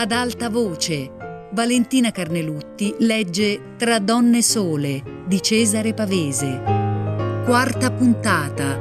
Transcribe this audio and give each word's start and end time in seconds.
Ad 0.00 0.12
alta 0.12 0.48
voce, 0.48 1.48
Valentina 1.50 2.12
Carnelutti 2.12 2.94
legge 3.00 3.74
Tra 3.76 3.98
donne 3.98 4.42
sole 4.42 5.24
di 5.26 5.42
Cesare 5.42 5.92
Pavese. 5.92 6.62
Quarta 7.44 7.90
puntata. 7.90 8.78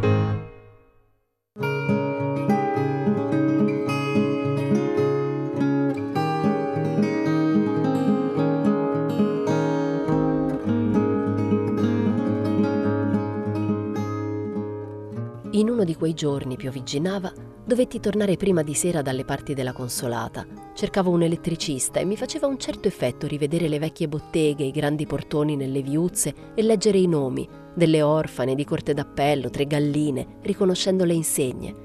In 15.50 15.68
uno 15.68 15.84
di 15.84 15.96
quei 15.96 16.14
giorni 16.14 16.58
piovigginava, 16.58 17.34
dovetti 17.68 18.00
tornare 18.00 18.38
prima 18.38 18.64
di 18.64 18.74
sera 18.74 19.02
dalle 19.02 19.26
parti 19.26 19.54
della 19.54 19.74
consolata. 19.74 20.48
Cercavo 20.74 21.10
un 21.12 21.24
elettricista 21.24 22.00
e 22.00 22.06
mi 22.06 22.16
faceva 22.16 22.48
un 22.48 22.58
certo 22.58 22.88
effetto 22.88 23.28
rivedere 23.28 23.68
le 23.68 23.78
vecchie 23.78 24.08
botteghe, 24.08 24.64
i 24.64 24.72
grandi 24.72 25.06
portoni 25.06 25.58
nelle 25.58 25.82
viuzze 25.82 26.34
e 26.56 26.62
leggere 26.62 26.98
i 26.98 27.08
nomi 27.08 27.46
delle 27.76 28.02
orfane, 28.02 28.56
di 28.56 28.64
corte 28.64 28.94
d'appello, 28.94 29.50
tre 29.50 29.66
galline, 29.66 30.38
riconoscendo 30.44 31.04
le 31.04 31.14
insegne. 31.14 31.76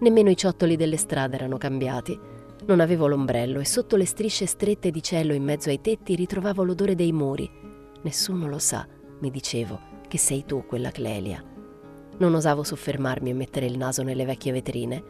Nemmeno 0.00 0.28
i 0.28 0.36
ciottoli 0.36 0.74
delle 0.74 0.96
strade 0.96 1.36
erano 1.36 1.56
cambiati. 1.56 2.18
Non 2.66 2.80
avevo 2.80 3.06
l'ombrello 3.06 3.60
e 3.60 3.64
sotto 3.64 3.94
le 3.94 4.06
strisce 4.06 4.46
strette 4.46 4.90
di 4.90 5.02
cielo 5.04 5.34
in 5.34 5.44
mezzo 5.44 5.68
ai 5.68 5.80
tetti 5.80 6.16
ritrovavo 6.16 6.64
l'odore 6.64 6.96
dei 6.96 7.12
muri. 7.12 7.48
Nessuno 8.02 8.48
lo 8.48 8.58
sa, 8.58 8.84
mi 9.20 9.30
dicevo, 9.30 9.78
che 10.08 10.18
sei 10.18 10.44
tu 10.44 10.66
quella 10.66 10.90
Clelia. 10.90 11.51
Non 12.18 12.34
osavo 12.34 12.62
soffermarmi 12.62 13.30
a 13.30 13.34
mettere 13.34 13.66
il 13.66 13.76
naso 13.76 14.02
nelle 14.02 14.24
vecchie 14.24 14.52
vetrine, 14.52 15.02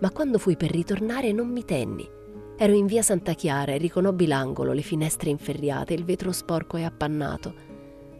ma 0.00 0.10
quando 0.10 0.38
fui 0.38 0.56
per 0.56 0.70
ritornare 0.70 1.32
non 1.32 1.48
mi 1.48 1.64
tenni. 1.64 2.08
Ero 2.56 2.72
in 2.72 2.86
via 2.86 3.02
Santa 3.02 3.32
Chiara 3.32 3.72
e 3.72 3.78
riconobbi 3.78 4.26
l'angolo, 4.26 4.72
le 4.72 4.82
finestre 4.82 5.30
inferriate, 5.30 5.94
il 5.94 6.04
vetro 6.04 6.30
sporco 6.30 6.76
e 6.76 6.84
appannato. 6.84 7.54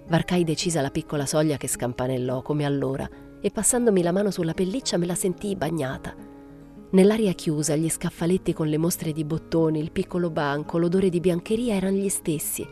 Varcai 0.09 0.45
decisa 0.45 0.81
la 0.81 0.91
piccola 0.91 1.27
soglia 1.27 1.57
che 1.57 1.69
scampanellò 1.69 2.43
come 2.43 2.65
allora 2.65 3.09
e 3.41 3.51
passandomi 3.51 4.03
la 4.03 4.13
mano 4.13 4.31
sulla 4.31 4.55
pelliccia 4.55 4.97
me 4.97 5.07
la 5.07 5.15
sentii 5.15 5.57
bagnata. 5.57 6.15
Nell'aria 6.91 7.33
chiusa, 7.33 7.77
gli 7.77 7.89
scaffaletti 7.89 8.53
con 8.53 8.69
le 8.69 8.79
mostre 8.79 9.13
di 9.13 9.25
bottoni, 9.25 9.79
il 9.79 9.93
piccolo 9.93 10.31
banco, 10.31 10.79
l'odore 10.79 11.11
di 11.11 11.21
biancheria 11.21 11.75
erano 11.75 11.97
gli 11.97 12.09
stessi. 12.09 12.67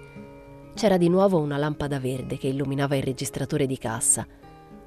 C'era 0.75 0.97
di 0.97 1.09
nuovo 1.09 1.39
una 1.39 1.59
lampada 1.59 2.00
verde 2.00 2.39
che 2.39 2.48
illuminava 2.48 2.97
il 2.97 3.03
registratore 3.03 3.66
di 3.66 3.78
cassa 3.78 4.27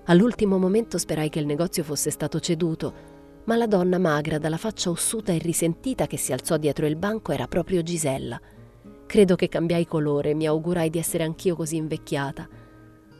All'ultimo 0.06 0.60
momento 0.60 1.00
sperai 1.00 1.30
che 1.30 1.40
il 1.40 1.48
negozio 1.48 1.84
fosse 1.84 2.12
stato 2.12 2.40
ceduto, 2.40 3.14
ma 3.46 3.56
la 3.56 3.66
donna 3.66 3.98
magra, 3.98 4.38
dalla 4.38 4.58
faccia 4.58 4.90
ossuta 4.92 5.32
e 5.32 5.40
risentita 5.40 6.06
che 6.06 6.18
si 6.18 6.32
alzò 6.32 6.58
dietro 6.58 6.86
il 6.86 6.96
banco 6.96 7.32
era 7.32 7.48
proprio 7.48 7.82
Gisella. 7.82 8.40
Credo 9.08 9.36
che 9.36 9.50
cambiai 9.50 9.86
colore 9.86 10.32
e 10.32 10.34
mi 10.36 10.46
augurai 10.46 10.90
di 10.90 11.00
essere 11.00 11.24
anch'io 11.24 11.56
così 11.56 11.76
invecchiata. 11.78 12.48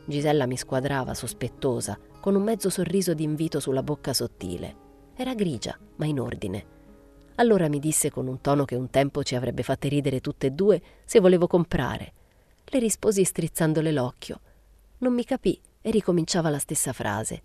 Gisella 0.04 0.46
mi 0.46 0.56
squadrava, 0.56 1.14
sospettosa, 1.14 1.98
con 2.20 2.36
un 2.36 2.42
mezzo 2.42 2.70
sorriso 2.70 3.14
di 3.14 3.24
invito 3.24 3.58
sulla 3.58 3.82
bocca 3.82 4.12
sottile. 4.12 4.84
Era 5.16 5.34
grigia, 5.34 5.76
ma 5.96 6.06
in 6.06 6.20
ordine. 6.20 6.74
Allora 7.36 7.68
mi 7.68 7.80
disse 7.80 8.10
con 8.10 8.28
un 8.28 8.40
tono 8.40 8.64
che 8.64 8.76
un 8.76 8.90
tempo 8.90 9.24
ci 9.24 9.34
avrebbe 9.34 9.62
fatte 9.62 9.88
ridere 9.88 10.20
tutte 10.20 10.48
e 10.48 10.50
due 10.50 10.80
se 11.04 11.18
volevo 11.18 11.48
comprare. 11.48 12.12
Le 12.64 12.78
risposi 12.78 13.24
strizzandole 13.24 13.92
l'occhio. 13.92 14.40
Non 14.98 15.12
mi 15.12 15.24
capì 15.24 15.60
e 15.86 15.90
ricominciava 15.92 16.50
la 16.50 16.58
stessa 16.58 16.92
frase. 16.92 17.42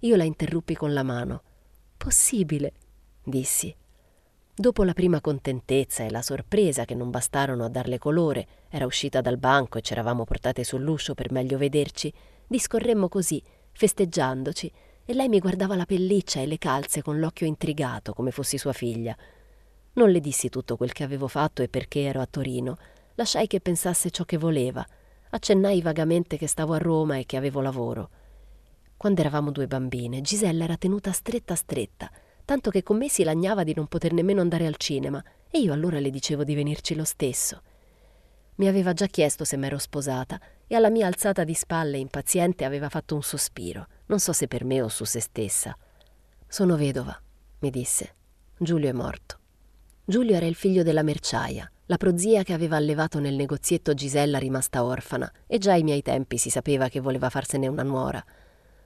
Io 0.00 0.14
la 0.14 0.22
interruppi 0.22 0.76
con 0.76 0.92
la 0.92 1.02
mano. 1.02 1.42
Possibile, 1.96 2.72
dissi. 3.20 3.74
Dopo 4.54 4.84
la 4.84 4.92
prima 4.92 5.20
contentezza 5.20 6.04
e 6.04 6.10
la 6.10 6.22
sorpresa 6.22 6.84
che 6.84 6.94
non 6.94 7.10
bastarono 7.10 7.64
a 7.64 7.68
darle 7.68 7.98
colore, 7.98 8.46
era 8.68 8.86
uscita 8.86 9.20
dal 9.20 9.38
banco 9.38 9.78
e 9.78 9.80
ci 9.80 9.92
eravamo 9.92 10.22
portate 10.22 10.62
sull'uscio 10.62 11.14
per 11.14 11.32
meglio 11.32 11.58
vederci, 11.58 12.14
discorremmo 12.46 13.08
così, 13.08 13.42
festeggiandoci, 13.72 14.72
e 15.04 15.12
lei 15.12 15.28
mi 15.28 15.40
guardava 15.40 15.74
la 15.74 15.84
pelliccia 15.84 16.38
e 16.40 16.46
le 16.46 16.58
calze 16.58 17.02
con 17.02 17.18
l'occhio 17.18 17.48
intrigato, 17.48 18.12
come 18.12 18.30
fossi 18.30 18.56
sua 18.56 18.72
figlia. 18.72 19.16
Non 19.94 20.10
le 20.10 20.20
dissi 20.20 20.48
tutto 20.48 20.76
quel 20.76 20.92
che 20.92 21.02
avevo 21.02 21.26
fatto 21.26 21.60
e 21.60 21.68
perché 21.68 22.02
ero 22.02 22.20
a 22.20 22.26
Torino. 22.30 22.76
Lasciai 23.16 23.48
che 23.48 23.60
pensasse 23.60 24.12
ciò 24.12 24.22
che 24.22 24.38
voleva– 24.38 24.86
Accennai 25.30 25.80
vagamente 25.80 26.36
che 26.36 26.48
stavo 26.48 26.72
a 26.72 26.78
Roma 26.78 27.16
e 27.16 27.24
che 27.24 27.36
avevo 27.36 27.60
lavoro. 27.60 28.10
Quando 28.96 29.20
eravamo 29.20 29.50
due 29.50 29.66
bambine, 29.66 30.20
Gisella 30.20 30.64
era 30.64 30.76
tenuta 30.76 31.12
stretta 31.12 31.54
stretta, 31.54 32.10
tanto 32.44 32.70
che 32.70 32.82
con 32.82 32.98
me 32.98 33.08
si 33.08 33.22
lagnava 33.22 33.62
di 33.62 33.72
non 33.74 33.86
poter 33.86 34.12
nemmeno 34.12 34.40
andare 34.40 34.66
al 34.66 34.76
cinema, 34.76 35.22
e 35.48 35.58
io 35.58 35.72
allora 35.72 36.00
le 36.00 36.10
dicevo 36.10 36.42
di 36.42 36.54
venirci 36.54 36.94
lo 36.96 37.04
stesso. 37.04 37.62
Mi 38.56 38.66
aveva 38.66 38.92
già 38.92 39.06
chiesto 39.06 39.44
se 39.44 39.56
m'ero 39.56 39.78
sposata, 39.78 40.38
e 40.66 40.74
alla 40.74 40.90
mia 40.90 41.06
alzata 41.06 41.44
di 41.44 41.54
spalle 41.54 41.98
impaziente 41.98 42.64
aveva 42.64 42.88
fatto 42.88 43.14
un 43.14 43.22
sospiro, 43.22 43.86
non 44.06 44.18
so 44.18 44.32
se 44.32 44.48
per 44.48 44.64
me 44.64 44.82
o 44.82 44.88
su 44.88 45.04
se 45.04 45.20
stessa. 45.20 45.76
Sono 46.46 46.76
vedova, 46.76 47.18
mi 47.60 47.70
disse. 47.70 48.14
Giulio 48.58 48.88
è 48.88 48.92
morto. 48.92 49.38
Giulio 50.04 50.34
era 50.34 50.46
il 50.46 50.56
figlio 50.56 50.82
della 50.82 51.02
merciaia, 51.02 51.70
la 51.90 51.96
prozia 51.96 52.44
che 52.44 52.52
aveva 52.52 52.76
allevato 52.76 53.18
nel 53.18 53.34
negozietto 53.34 53.94
Gisella 53.94 54.38
rimasta 54.38 54.84
orfana, 54.84 55.28
e 55.48 55.58
già 55.58 55.72
ai 55.72 55.82
miei 55.82 56.02
tempi 56.02 56.38
si 56.38 56.48
sapeva 56.48 56.88
che 56.88 57.00
voleva 57.00 57.28
farsene 57.30 57.66
una 57.66 57.82
nuora. 57.82 58.24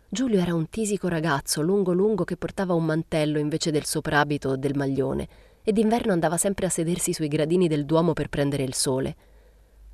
Giulio 0.08 0.40
era 0.40 0.54
un 0.54 0.70
tisico 0.70 1.08
ragazzo, 1.08 1.60
lungo 1.60 1.92
lungo, 1.92 2.24
che 2.24 2.38
portava 2.38 2.72
un 2.72 2.86
mantello 2.86 3.38
invece 3.38 3.70
del 3.70 3.84
soprabito 3.84 4.48
o 4.48 4.56
del 4.56 4.74
maglione, 4.74 5.28
e 5.62 5.72
d'inverno 5.72 6.12
andava 6.12 6.38
sempre 6.38 6.64
a 6.64 6.70
sedersi 6.70 7.12
sui 7.12 7.28
gradini 7.28 7.68
del 7.68 7.84
Duomo 7.84 8.14
per 8.14 8.30
prendere 8.30 8.62
il 8.62 8.72
sole. 8.72 9.16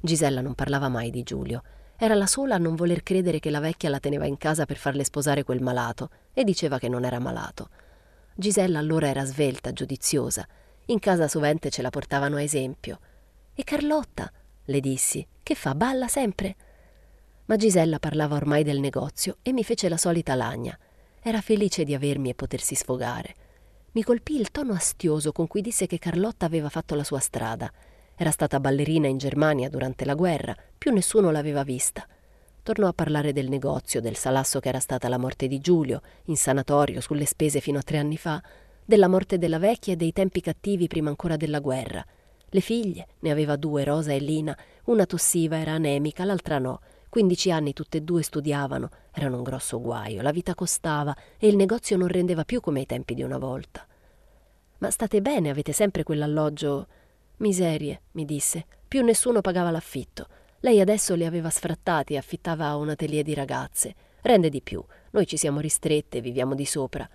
Gisella 0.01 0.41
non 0.41 0.55
parlava 0.55 0.89
mai 0.89 1.11
di 1.11 1.25
Giulio. 1.25 1.63
Era 1.97 2.15
la 2.15 2.27
sola 2.27 2.55
a 2.55 2.59
non 2.59 2.77
voler 2.77 3.03
credere 3.03 3.41
che 3.41 3.51
la 3.51 3.59
vecchia 3.59 3.89
la 3.89 3.99
teneva 3.99 4.27
in 4.27 4.39
casa 4.39 4.67
per 4.67 4.77
farle 4.77 5.03
sposare 5.03 5.43
quel 5.43 5.61
malato, 5.61 6.11
e 6.33 6.45
diceva 6.45 6.79
che 6.79 6.89
non 6.89 7.05
era 7.05 7.19
malato. 7.19 7.71
Gisella 8.37 8.79
allora 8.79 9.09
era 9.09 9.25
svelta, 9.25 9.73
giudiziosa, 9.73 10.47
in 10.91 10.99
casa 10.99 11.29
sovente 11.29 11.71
ce 11.71 11.83
la 11.83 11.91
portavano 11.91 12.37
a 12.37 12.43
esempio. 12.43 12.99
E 13.55 13.65
Carlotta, 13.65 14.31
le 14.65 14.81
dissi, 14.81 15.27
che 15.43 15.55
fa, 15.55 15.75
balla 15.75 16.09
sempre? 16.09 16.57
Ma 17.47 17.57
Gisella 17.57 17.99
parlava 17.99 18.37
ormai 18.37 18.63
del 18.63 18.81
negozio 18.81 19.39
e 19.43 19.53
mi 19.53 19.65
fece 19.65 19.89
la 19.89 19.97
solita 19.97 20.35
lagna. 20.35 20.77
Era 21.23 21.41
felice 21.41 21.85
di 21.85 21.95
avermi 21.95 22.31
e 22.31 22.35
potersi 22.35 22.75
sfogare. 22.75 23.35
Mi 23.93 24.03
colpì 24.03 24.39
il 24.39 24.51
tono 24.51 24.73
astioso 24.73 25.33
con 25.33 25.47
cui 25.47 25.61
disse 25.61 25.87
che 25.87 25.99
Carlotta 25.99 26.47
aveva 26.47 26.69
fatto 26.69 26.95
la 26.95 27.05
sua 27.05 27.19
strada. 27.19 27.73
Era 28.15 28.31
stata 28.31 28.61
ballerina 28.61 29.09
in 29.09 29.19
Germania 29.19 29.69
durante 29.69 30.05
la 30.05 30.15
guerra, 30.15 30.57
più 30.77 30.93
nessuno 30.93 31.31
l'aveva 31.31 31.65
vista. 31.65 32.07
Tornò 32.63 32.89
a 32.89 32.93
parlare 32.93 33.33
del 33.33 33.49
negozio, 33.49 34.01
del 34.01 34.17
salasso 34.17 34.61
che 34.61 34.69
era 34.69 34.81
stata 34.81 35.09
la 35.09 35.19
morte 35.19 35.49
di 35.49 35.59
Giulio, 35.61 36.03
in 36.25 36.37
sanatorio 36.37 37.01
sulle 37.01 37.27
spese 37.27 37.61
fino 37.61 37.79
a 37.79 37.83
tre 37.83 37.99
anni 37.99 38.17
fa, 38.17 38.43
della 38.91 39.07
morte 39.07 39.39
della 39.39 39.61
vecchia 39.61 39.93
e 39.93 39.97
dei 39.97 40.13
tempi 40.13 40.41
cattivi 40.41 40.89
prima 40.89 41.11
ancora 41.11 41.37
della 41.37 41.61
guerra. 41.61 42.05
Le 42.49 42.61
figlie, 42.61 43.07
ne 43.21 43.31
aveva 43.31 43.55
due, 43.55 43.85
Rosa 43.85 44.13
e 44.13 44.19
Lina, 44.19 44.57
una 44.87 45.07
tossiva, 45.07 45.59
era 45.59 45.75
anemica, 45.75 46.25
l'altra 46.25 46.59
no. 46.59 46.81
Quindici 47.09 47.53
anni 47.53 47.73
tutte 47.73 47.99
e 47.99 48.01
due 48.01 48.25
studiavano, 48.25 48.89
erano 49.13 49.37
un 49.37 49.43
grosso 49.45 49.81
guaio, 49.81 50.23
la 50.23 50.33
vita 50.33 50.57
costava 50.57 51.17
e 51.39 51.47
il 51.47 51.55
negozio 51.55 51.97
non 51.97 52.09
rendeva 52.09 52.45
più 52.45 52.61
come 52.61 52.81
ai 52.81 52.87
tempi 52.87 53.15
di 53.15 53.23
una 53.23 53.39
volta. 53.39 53.87
Ma 54.79 54.91
state 54.91 55.21
bene, 55.23 55.51
avete 55.51 55.71
sempre 55.71 56.03
quell'alloggio? 56.03 56.89
Miserie, 57.37 58.01
mi 58.13 58.25
disse, 58.25 58.67
più 58.89 59.05
nessuno 59.05 59.41
pagava 59.41 59.71
l'affitto. 59.71 60.27
Lei 60.63 60.81
adesso 60.81 61.15
li 61.15 61.25
aveva 61.25 61.49
sfrattati 61.49 62.15
e 62.15 62.17
affittava 62.17 62.67
a 62.67 62.77
un 62.77 62.89
atelier 62.89 63.23
di 63.23 63.35
ragazze. 63.35 63.95
Rende 64.23 64.49
di 64.49 64.61
più, 64.61 64.85
noi 65.11 65.29
ci 65.29 65.37
siamo 65.37 65.61
ristrette, 65.61 66.21
viviamo 66.21 66.57
di 66.57 66.65
sopra. 66.65 67.09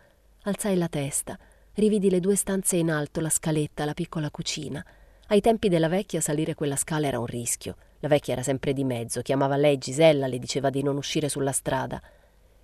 Alzai 0.43 0.77
la 0.77 0.87
testa, 0.87 1.37
rividi 1.75 2.09
le 2.09 2.19
due 2.19 2.35
stanze 2.35 2.75
in 2.75 2.91
alto, 2.91 3.19
la 3.21 3.29
scaletta, 3.29 3.85
la 3.85 3.93
piccola 3.93 4.29
cucina. 4.29 4.83
Ai 5.27 5.41
tempi 5.41 5.69
della 5.69 5.87
vecchia 5.87 6.21
salire 6.21 6.53
quella 6.53 6.75
scala 6.75 7.07
era 7.07 7.19
un 7.19 7.25
rischio. 7.25 7.75
La 7.99 8.07
vecchia 8.07 8.33
era 8.33 8.43
sempre 8.43 8.73
di 8.73 8.83
mezzo, 8.83 9.21
chiamava 9.21 9.55
lei 9.55 9.77
Gisella, 9.77 10.27
le 10.27 10.39
diceva 10.39 10.69
di 10.69 10.83
non 10.83 10.97
uscire 10.97 11.29
sulla 11.29 11.51
strada. 11.51 12.01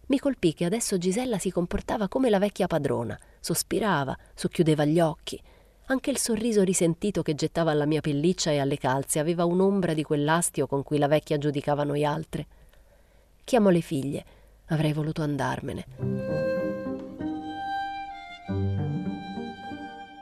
Mi 0.07 0.19
colpì 0.19 0.53
che 0.53 0.65
adesso 0.65 0.97
Gisella 0.97 1.39
si 1.39 1.51
comportava 1.51 2.07
come 2.07 2.29
la 2.29 2.37
vecchia 2.37 2.67
padrona, 2.67 3.17
sospirava, 3.39 4.17
socchiudeva 4.35 4.85
gli 4.85 4.99
occhi. 4.99 5.41
Anche 5.85 6.09
il 6.11 6.17
sorriso 6.17 6.63
risentito 6.63 7.21
che 7.21 7.33
gettava 7.33 7.71
alla 7.71 7.85
mia 7.85 8.01
pelliccia 8.01 8.51
e 8.51 8.59
alle 8.59 8.77
calze 8.77 9.19
aveva 9.19 9.45
un'ombra 9.45 9.93
di 9.93 10.03
quell'astio 10.03 10.67
con 10.67 10.83
cui 10.83 10.97
la 10.97 11.07
vecchia 11.07 11.37
giudicava 11.37 11.83
noi 11.83 12.05
altre. 12.05 12.45
Chiamo 13.43 13.69
le 13.69 13.81
figlie. 13.81 14.25
Avrei 14.67 14.93
voluto 14.93 15.21
andarmene. 15.21 16.50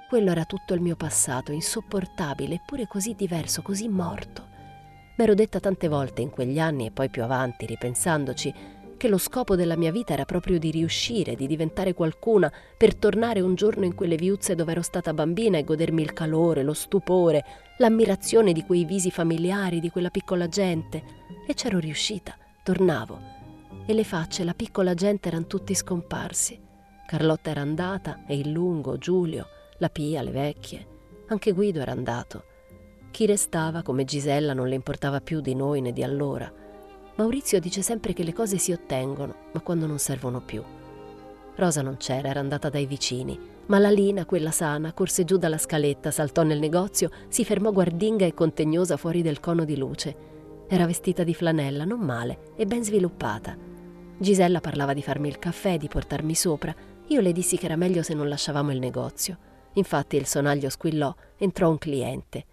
Quello 0.09 0.31
era 0.31 0.45
tutto 0.45 0.73
il 0.73 0.81
mio 0.81 0.95
passato, 0.95 1.51
insopportabile, 1.51 2.55
eppure 2.55 2.87
così 2.87 3.13
diverso, 3.13 3.61
così 3.61 3.87
morto. 3.87 4.47
M'ero 5.17 5.35
detta 5.35 5.59
tante 5.59 5.87
volte 5.87 6.23
in 6.23 6.31
quegli 6.31 6.57
anni 6.57 6.87
e 6.87 6.91
poi 6.91 7.11
più 7.11 7.21
avanti, 7.21 7.67
ripensandoci, 7.67 8.51
che 8.97 9.07
lo 9.07 9.19
scopo 9.19 9.55
della 9.55 9.77
mia 9.77 9.91
vita 9.91 10.13
era 10.13 10.25
proprio 10.25 10.57
di 10.57 10.71
riuscire, 10.71 11.35
di 11.35 11.45
diventare 11.45 11.93
qualcuna, 11.93 12.51
per 12.75 12.95
tornare 12.95 13.41
un 13.41 13.53
giorno 13.53 13.85
in 13.85 13.93
quelle 13.93 14.15
viuzze 14.15 14.55
dove 14.55 14.71
ero 14.71 14.81
stata 14.81 15.13
bambina 15.13 15.59
e 15.59 15.63
godermi 15.63 16.01
il 16.01 16.13
calore, 16.13 16.63
lo 16.63 16.73
stupore, 16.73 17.45
l'ammirazione 17.77 18.51
di 18.51 18.65
quei 18.65 18.85
visi 18.85 19.11
familiari, 19.11 19.79
di 19.79 19.91
quella 19.91 20.09
piccola 20.09 20.47
gente. 20.47 21.03
E 21.45 21.53
c'ero 21.53 21.77
riuscita, 21.77 22.35
tornavo. 22.63 23.19
E 23.85 23.93
le 23.93 24.03
facce, 24.03 24.43
la 24.43 24.55
piccola 24.55 24.95
gente 24.95 25.27
erano 25.27 25.45
tutti 25.45 25.75
scomparsi. 25.75 26.59
Carlotta 27.05 27.51
era 27.51 27.61
andata, 27.61 28.25
e 28.25 28.35
il 28.39 28.49
lungo, 28.49 28.97
Giulio, 28.97 29.45
la 29.79 29.89
Pia, 29.89 30.21
le 30.21 30.31
vecchie. 30.31 30.87
Anche 31.27 31.51
Guido 31.51 31.79
era 31.79 31.91
andato. 31.91 32.43
Chi 33.11 33.25
restava, 33.25 33.81
come 33.81 34.05
Gisella, 34.05 34.53
non 34.53 34.67
le 34.67 34.75
importava 34.75 35.21
più 35.21 35.41
di 35.41 35.55
noi 35.55 35.81
né 35.81 35.91
di 35.91 36.03
allora. 36.03 36.51
Maurizio 37.15 37.59
dice 37.59 37.81
sempre 37.81 38.13
che 38.13 38.23
le 38.23 38.33
cose 38.33 38.57
si 38.57 38.71
ottengono, 38.71 39.35
ma 39.53 39.61
quando 39.61 39.87
non 39.87 39.97
servono 39.97 40.41
più. 40.41 40.61
Rosa 41.55 41.81
non 41.81 41.97
c'era, 41.97 42.29
era 42.29 42.39
andata 42.39 42.69
dai 42.69 42.85
vicini, 42.85 43.37
ma 43.67 43.79
la 43.79 43.89
Lina, 43.89 44.25
quella 44.25 44.51
sana, 44.51 44.93
corse 44.93 45.25
giù 45.25 45.37
dalla 45.37 45.57
scaletta, 45.57 46.11
saltò 46.11 46.43
nel 46.43 46.59
negozio, 46.59 47.09
si 47.27 47.43
fermò 47.43 47.71
guardinga 47.71 48.25
e 48.25 48.33
contegnosa 48.33 48.97
fuori 48.97 49.21
del 49.21 49.39
cono 49.39 49.63
di 49.65 49.77
luce. 49.77 50.15
Era 50.67 50.85
vestita 50.85 51.23
di 51.23 51.33
flanella, 51.33 51.83
non 51.85 51.99
male, 51.99 52.53
e 52.55 52.65
ben 52.65 52.83
sviluppata. 52.83 53.57
Gisella 54.17 54.59
parlava 54.59 54.93
di 54.93 55.01
farmi 55.01 55.27
il 55.29 55.39
caffè, 55.39 55.77
di 55.77 55.87
portarmi 55.87 56.35
sopra. 56.35 56.75
Io 57.07 57.21
le 57.21 57.31
dissi 57.31 57.57
che 57.57 57.65
era 57.65 57.75
meglio 57.75 58.03
se 58.03 58.13
non 58.13 58.27
lasciavamo 58.27 58.71
il 58.71 58.79
negozio. 58.79 59.37
Infatti 59.73 60.15
il 60.15 60.25
sonaglio 60.25 60.69
squillò, 60.69 61.13
entrò 61.37 61.69
un 61.69 61.77
cliente. 61.77 62.45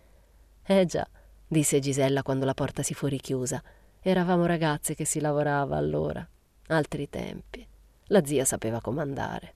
Eh 0.65 0.85
già, 0.85 1.07
disse 1.47 1.79
Gisella 1.81 2.23
quando 2.23 2.45
la 2.45 2.55
porta 2.55 2.83
si 2.83 2.95
fu 2.95 3.07
richiusa. 3.07 3.63
Eravamo 4.01 4.47
ragazze 4.47 4.95
che 4.95 5.05
si 5.05 5.21
lavorava 5.21 5.77
allora. 5.77 6.27
Altri 6.69 7.09
tempi. 7.09 7.67
La 8.09 8.25
zia 8.25 8.45
sapeva 8.45 8.81
comandare. 8.81 9.55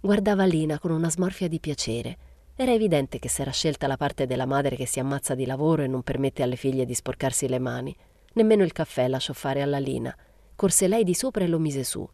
Guardava 0.00 0.44
Lina 0.44 0.78
con 0.78 0.92
una 0.92 1.10
smorfia 1.10 1.48
di 1.48 1.58
piacere. 1.58 2.16
Era 2.54 2.72
evidente 2.72 3.18
che 3.18 3.28
s'era 3.28 3.50
scelta 3.50 3.86
la 3.86 3.96
parte 3.96 4.26
della 4.26 4.46
madre 4.46 4.76
che 4.76 4.86
si 4.86 5.00
ammazza 5.00 5.34
di 5.34 5.46
lavoro 5.46 5.82
e 5.82 5.88
non 5.88 6.02
permette 6.02 6.42
alle 6.42 6.56
figlie 6.56 6.84
di 6.84 6.94
sporcarsi 6.94 7.48
le 7.48 7.58
mani. 7.58 7.96
Nemmeno 8.34 8.62
il 8.62 8.72
caffè 8.72 9.08
lasciò 9.08 9.32
fare 9.32 9.62
alla 9.62 9.78
Lina. 9.78 10.16
Corse 10.54 10.88
lei 10.88 11.04
di 11.04 11.14
sopra 11.14 11.44
e 11.44 11.48
lo 11.48 11.58
mise 11.58 11.84
su. 11.84 12.08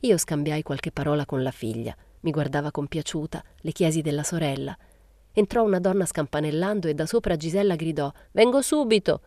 Io 0.00 0.16
scambiai 0.16 0.62
qualche 0.62 0.92
parola 0.92 1.26
con 1.26 1.42
la 1.42 1.50
figlia. 1.50 1.96
Mi 2.22 2.30
guardava 2.30 2.70
compiaciuta, 2.70 3.42
le 3.62 3.72
chiesi 3.72 4.00
della 4.00 4.22
sorella. 4.22 4.76
Entrò 5.32 5.64
una 5.64 5.80
donna 5.80 6.06
scampanellando 6.06 6.86
e 6.86 6.94
da 6.94 7.04
sopra 7.04 7.36
Gisella 7.36 7.74
gridò 7.74 8.12
Vengo 8.30 8.62
subito. 8.62 9.20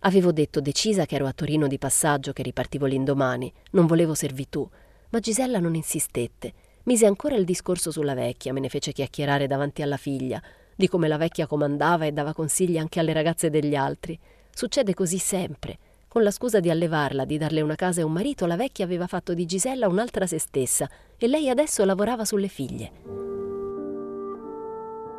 Avevo 0.00 0.32
detto 0.32 0.60
decisa 0.60 1.04
che 1.04 1.16
ero 1.16 1.26
a 1.26 1.32
Torino 1.32 1.66
di 1.66 1.76
passaggio, 1.76 2.32
che 2.32 2.42
ripartivo 2.42 2.86
l'indomani, 2.86 3.52
non 3.72 3.86
volevo 3.86 4.14
servitù, 4.14 4.66
ma 5.10 5.18
Gisella 5.18 5.58
non 5.58 5.74
insistette. 5.74 6.52
Mise 6.84 7.04
ancora 7.04 7.36
il 7.36 7.44
discorso 7.44 7.90
sulla 7.90 8.14
vecchia, 8.14 8.54
me 8.54 8.60
ne 8.60 8.70
fece 8.70 8.92
chiacchierare 8.92 9.46
davanti 9.46 9.82
alla 9.82 9.98
figlia, 9.98 10.42
di 10.74 10.88
come 10.88 11.08
la 11.08 11.18
vecchia 11.18 11.46
comandava 11.46 12.06
e 12.06 12.12
dava 12.12 12.32
consigli 12.32 12.78
anche 12.78 13.00
alle 13.00 13.12
ragazze 13.12 13.50
degli 13.50 13.74
altri. 13.74 14.18
Succede 14.50 14.94
così 14.94 15.18
sempre. 15.18 15.78
Con 16.12 16.24
la 16.24 16.30
scusa 16.30 16.60
di 16.60 16.68
allevarla, 16.68 17.24
di 17.24 17.38
darle 17.38 17.62
una 17.62 17.74
casa 17.74 18.02
e 18.02 18.04
un 18.04 18.12
marito, 18.12 18.44
la 18.44 18.56
vecchia 18.56 18.84
aveva 18.84 19.06
fatto 19.06 19.32
di 19.32 19.46
Gisella 19.46 19.88
un'altra 19.88 20.26
se 20.26 20.38
stessa 20.38 20.86
e 21.16 21.26
lei 21.26 21.48
adesso 21.48 21.86
lavorava 21.86 22.26
sulle 22.26 22.48
figlie. 22.48 22.92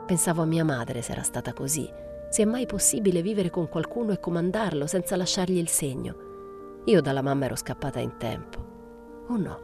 Pensavo 0.06 0.44
a 0.44 0.46
mia 0.46 0.64
madre 0.64 1.02
se 1.02 1.14
era 1.14 1.24
stata 1.24 1.52
così 1.52 1.90
se 2.30 2.44
è 2.44 2.46
mai 2.46 2.68
possibile 2.68 3.24
vivere 3.24 3.50
con 3.50 3.70
qualcuno 3.70 4.12
e 4.12 4.20
comandarlo 4.20 4.86
senza 4.86 5.16
lasciargli 5.16 5.58
il 5.58 5.68
segno. 5.68 6.82
Io 6.86 7.02
dalla 7.02 7.24
mamma 7.24 7.46
ero 7.46 7.56
scappata 7.56 8.00
in 8.00 8.18
tempo. 8.18 8.60
O 9.28 9.34
oh 9.34 9.38
no? 9.38 9.60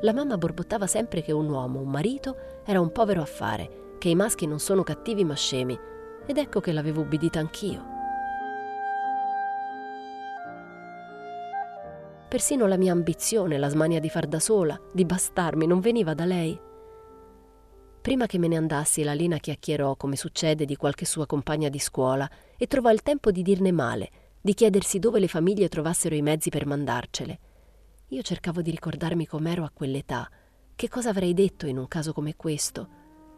La 0.00 0.12
mamma 0.12 0.38
borbottava 0.38 0.88
sempre 0.88 1.22
che 1.22 1.30
un 1.30 1.48
uomo, 1.48 1.78
un 1.78 1.88
marito, 1.88 2.36
era 2.64 2.80
un 2.80 2.90
povero 2.90 3.22
affare, 3.22 3.96
che 3.98 4.08
i 4.08 4.16
maschi 4.16 4.46
non 4.48 4.58
sono 4.58 4.82
cattivi 4.82 5.24
ma 5.24 5.34
scemi, 5.34 5.78
ed 6.26 6.36
ecco 6.36 6.58
che 6.58 6.72
l'avevo 6.72 7.02
ubbidita 7.02 7.38
anch'io. 7.38 7.97
Persino 12.28 12.66
la 12.66 12.76
mia 12.76 12.92
ambizione, 12.92 13.56
la 13.56 13.70
smania 13.70 14.00
di 14.00 14.10
far 14.10 14.26
da 14.26 14.38
sola, 14.38 14.78
di 14.92 15.06
bastarmi, 15.06 15.66
non 15.66 15.80
veniva 15.80 16.12
da 16.12 16.26
lei. 16.26 16.60
Prima 18.02 18.26
che 18.26 18.36
me 18.36 18.48
ne 18.48 18.56
andassi, 18.56 19.02
la 19.02 19.14
Lina 19.14 19.38
chiacchierò, 19.38 19.96
come 19.96 20.14
succede, 20.14 20.66
di 20.66 20.76
qualche 20.76 21.06
sua 21.06 21.24
compagna 21.24 21.70
di 21.70 21.78
scuola 21.78 22.30
e 22.58 22.66
trovò 22.66 22.90
il 22.90 23.00
tempo 23.00 23.30
di 23.30 23.40
dirne 23.40 23.72
male, 23.72 24.10
di 24.42 24.52
chiedersi 24.52 24.98
dove 24.98 25.20
le 25.20 25.26
famiglie 25.26 25.68
trovassero 25.68 26.14
i 26.14 26.20
mezzi 26.20 26.50
per 26.50 26.66
mandarcele. 26.66 27.38
Io 28.08 28.20
cercavo 28.20 28.60
di 28.60 28.70
ricordarmi 28.72 29.26
com'ero 29.26 29.64
a 29.64 29.70
quell'età, 29.72 30.28
che 30.76 30.88
cosa 30.90 31.08
avrei 31.08 31.32
detto 31.32 31.66
in 31.66 31.78
un 31.78 31.88
caso 31.88 32.12
come 32.12 32.36
questo. 32.36 32.88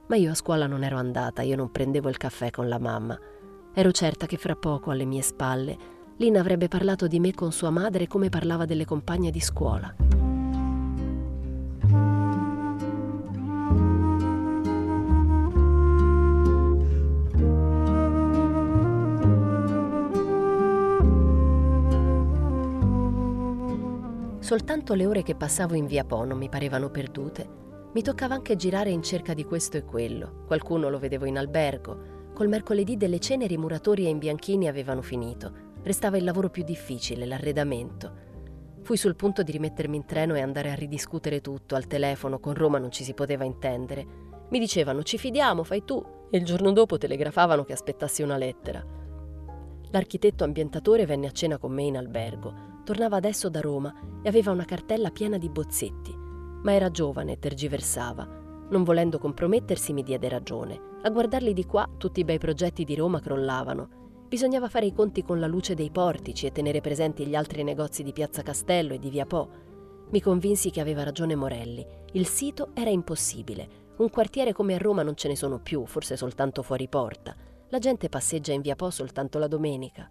Ma 0.09 0.17
io 0.17 0.33
a 0.33 0.35
scuola 0.35 0.67
non 0.67 0.83
ero 0.83 0.99
andata, 0.99 1.43
io 1.43 1.55
non 1.55 1.71
prendevo 1.71 2.09
il 2.09 2.17
caffè 2.17 2.51
con 2.51 2.69
la 2.69 2.81
mamma. 2.81 3.17
Ero 3.73 3.93
certa 3.93 4.27
che 4.27 4.37
fra 4.37 4.57
poco, 4.57 4.91
alle 4.91 5.05
mie 5.05 5.23
spalle, 5.23 5.79
Lina 6.21 6.39
avrebbe 6.39 6.69
parlato 6.69 7.07
di 7.07 7.19
me 7.19 7.33
con 7.33 7.51
sua 7.51 7.71
madre 7.71 8.07
come 8.07 8.29
parlava 8.29 8.67
delle 8.67 8.85
compagne 8.85 9.31
di 9.31 9.41
scuola. 9.41 9.95
Soltanto 24.41 24.93
le 24.93 25.07
ore 25.07 25.23
che 25.23 25.35
passavo 25.35 25.75
in 25.75 25.87
via 25.87 26.05
Po 26.05 26.25
non 26.25 26.37
mi 26.37 26.51
parevano 26.51 26.91
perdute. 26.91 27.49
Mi 27.95 28.03
toccava 28.03 28.35
anche 28.35 28.57
girare 28.57 28.91
in 28.91 29.03
cerca 29.03 29.33
di 29.33 29.45
questo 29.45 29.79
e 29.79 29.85
quello. 29.85 30.45
Qualcuno 30.47 30.91
lo 30.91 30.99
vedevo 30.99 31.25
in 31.25 31.39
albergo. 31.39 32.29
Col 32.35 32.49
mercoledì 32.49 32.99
delle 32.99 33.21
ceneri 33.21 33.55
i 33.55 33.59
muratori 33.59 34.05
e 34.05 34.11
imbianchini 34.11 34.69
avevano 34.69 35.01
finito. 35.01 35.69
Restava 35.83 36.17
il 36.17 36.25
lavoro 36.25 36.51
più 36.51 36.63
difficile, 36.63 37.27
l'arredamento. 37.27 38.29
Fui 38.83 38.97
sul 38.97 39.17
punto 39.17 39.43
di 39.43 39.53
rimettermi 39.53 39.97
in 39.97 40.05
treno 40.05 40.35
e 40.35 40.41
andare 40.41 40.71
a 40.71 40.75
ridiscutere 40.75 41.41
tutto. 41.41 41.75
Al 41.75 41.87
telefono, 41.87 42.39
con 42.39 42.55
Roma 42.55 42.79
non 42.79 42.91
ci 42.91 43.05
si 43.05 43.15
poteva 43.15 43.45
intendere. 43.45 44.07
Mi 44.51 44.59
dicevano 44.59 45.03
ci 45.03 45.19
fidiamo, 45.19 45.63
fai 45.63 45.85
tu. 45.85 46.05
E 46.31 46.39
il 46.39 46.45
giorno 46.45 46.73
dopo 46.73 46.99
telegrafavano 46.99 47.65
che 47.65 47.73
aspettassi 47.73 48.23
una 48.23 48.37
lettera. 48.37 48.85
L'architetto 49.91 50.45
ambientatore 50.45 51.07
venne 51.07 51.27
a 51.27 51.33
cena 51.33 51.59
con 51.59 51.73
me 51.73 51.83
in 51.83 51.97
albergo. 51.97 52.83
Tornava 52.85 53.17
adesso 53.17 53.49
da 53.49 53.61
Roma 53.61 53.93
e 54.23 54.29
aveva 54.29 54.53
una 54.53 54.65
cartella 54.65 55.11
piena 55.11 55.39
di 55.39 55.49
bozzetti, 55.49 56.15
ma 56.63 56.73
era 56.73 56.91
giovane 56.91 57.33
e 57.33 57.39
tergiversava. 57.39 58.39
Non 58.71 58.85
volendo 58.85 59.19
compromettersi 59.19 59.93
mi 59.93 60.03
diede 60.03 60.29
ragione. 60.29 60.81
A 61.03 61.11
guardarli 61.11 61.53
di 61.53 61.67
qua 61.67 61.89
tutti 61.97 62.21
i 62.21 62.25
bei 62.25 62.39
progetti 62.39 62.85
di 62.85 62.95
Roma 62.95 63.21
crollavano. 63.21 64.10
Bisognava 64.31 64.69
fare 64.69 64.87
i 64.87 64.93
conti 64.93 65.25
con 65.25 65.41
la 65.41 65.49
luce 65.49 65.75
dei 65.75 65.91
portici 65.91 66.47
e 66.47 66.53
tenere 66.53 66.81
presenti 66.81 67.27
gli 67.27 67.35
altri 67.35 67.65
negozi 67.65 68.05
di 68.05 68.13
Piazza 68.13 68.43
Castello 68.43 68.95
e 68.95 69.01
di 69.01 69.11
Via 69.11 69.27
Po. 69.27 69.51
Mi 70.11 70.21
convinsi 70.21 70.71
che 70.71 70.81
aveva 70.81 71.03
ragione 71.03 71.35
Morelli. 71.35 71.85
Il 72.13 72.29
sito 72.29 72.71
era 72.75 72.91
impossibile. 72.91 73.89
Un 73.97 74.09
quartiere 74.09 74.53
come 74.53 74.75
a 74.75 74.79
Roma 74.79 75.03
non 75.03 75.17
ce 75.17 75.27
ne 75.27 75.35
sono 75.35 75.59
più, 75.59 75.85
forse 75.85 76.17
soltanto 76.17 76.63
fuori 76.63 76.87
porta. 76.87 77.35
La 77.71 77.81
gente 77.81 78.09
passeggia 78.09 78.53
in 78.53 78.61
Via 78.61 78.77
Po 78.77 78.91
soltanto 78.91 79.41
la 79.41 79.49
domenica. 79.49 80.09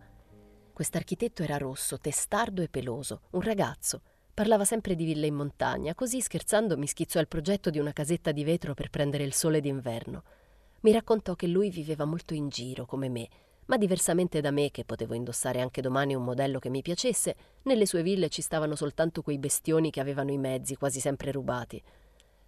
Quest'architetto 0.73 1.41
era 1.41 1.55
rosso, 1.55 1.97
testardo 1.97 2.61
e 2.61 2.67
peloso, 2.67 3.21
un 3.31 3.41
ragazzo. 3.41 4.01
Parlava 4.33 4.65
sempre 4.65 4.95
di 4.95 5.05
ville 5.05 5.27
in 5.27 5.35
montagna, 5.35 5.95
così 5.95 6.19
scherzando 6.19 6.77
mi 6.77 6.87
schizzò 6.87 7.21
il 7.21 7.29
progetto 7.29 7.69
di 7.69 7.79
una 7.79 7.93
casetta 7.93 8.33
di 8.33 8.43
vetro 8.43 8.73
per 8.73 8.89
prendere 8.89 9.23
il 9.23 9.33
sole 9.33 9.61
d'inverno. 9.61 10.23
Mi 10.81 10.91
raccontò 10.91 11.35
che 11.35 11.47
lui 11.47 11.69
viveva 11.69 12.03
molto 12.03 12.33
in 12.33 12.49
giro, 12.49 12.85
come 12.85 13.07
me, 13.07 13.29
ma 13.69 13.77
diversamente 13.77 14.41
da 14.41 14.49
me, 14.49 14.71
che 14.71 14.83
potevo 14.83 15.13
indossare 15.13 15.61
anche 15.61 15.81
domani 15.81 16.15
un 16.15 16.23
modello 16.23 16.57
che 16.57 16.69
mi 16.69 16.81
piacesse, 16.81 17.35
nelle 17.63 17.85
sue 17.85 18.01
ville 18.01 18.27
ci 18.27 18.41
stavano 18.41 18.75
soltanto 18.75 19.21
quei 19.21 19.37
bestioni 19.37 19.91
che 19.91 19.99
avevano 19.99 20.31
i 20.31 20.39
mezzi, 20.39 20.75
quasi 20.75 20.99
sempre 20.99 21.31
rubati. 21.31 21.81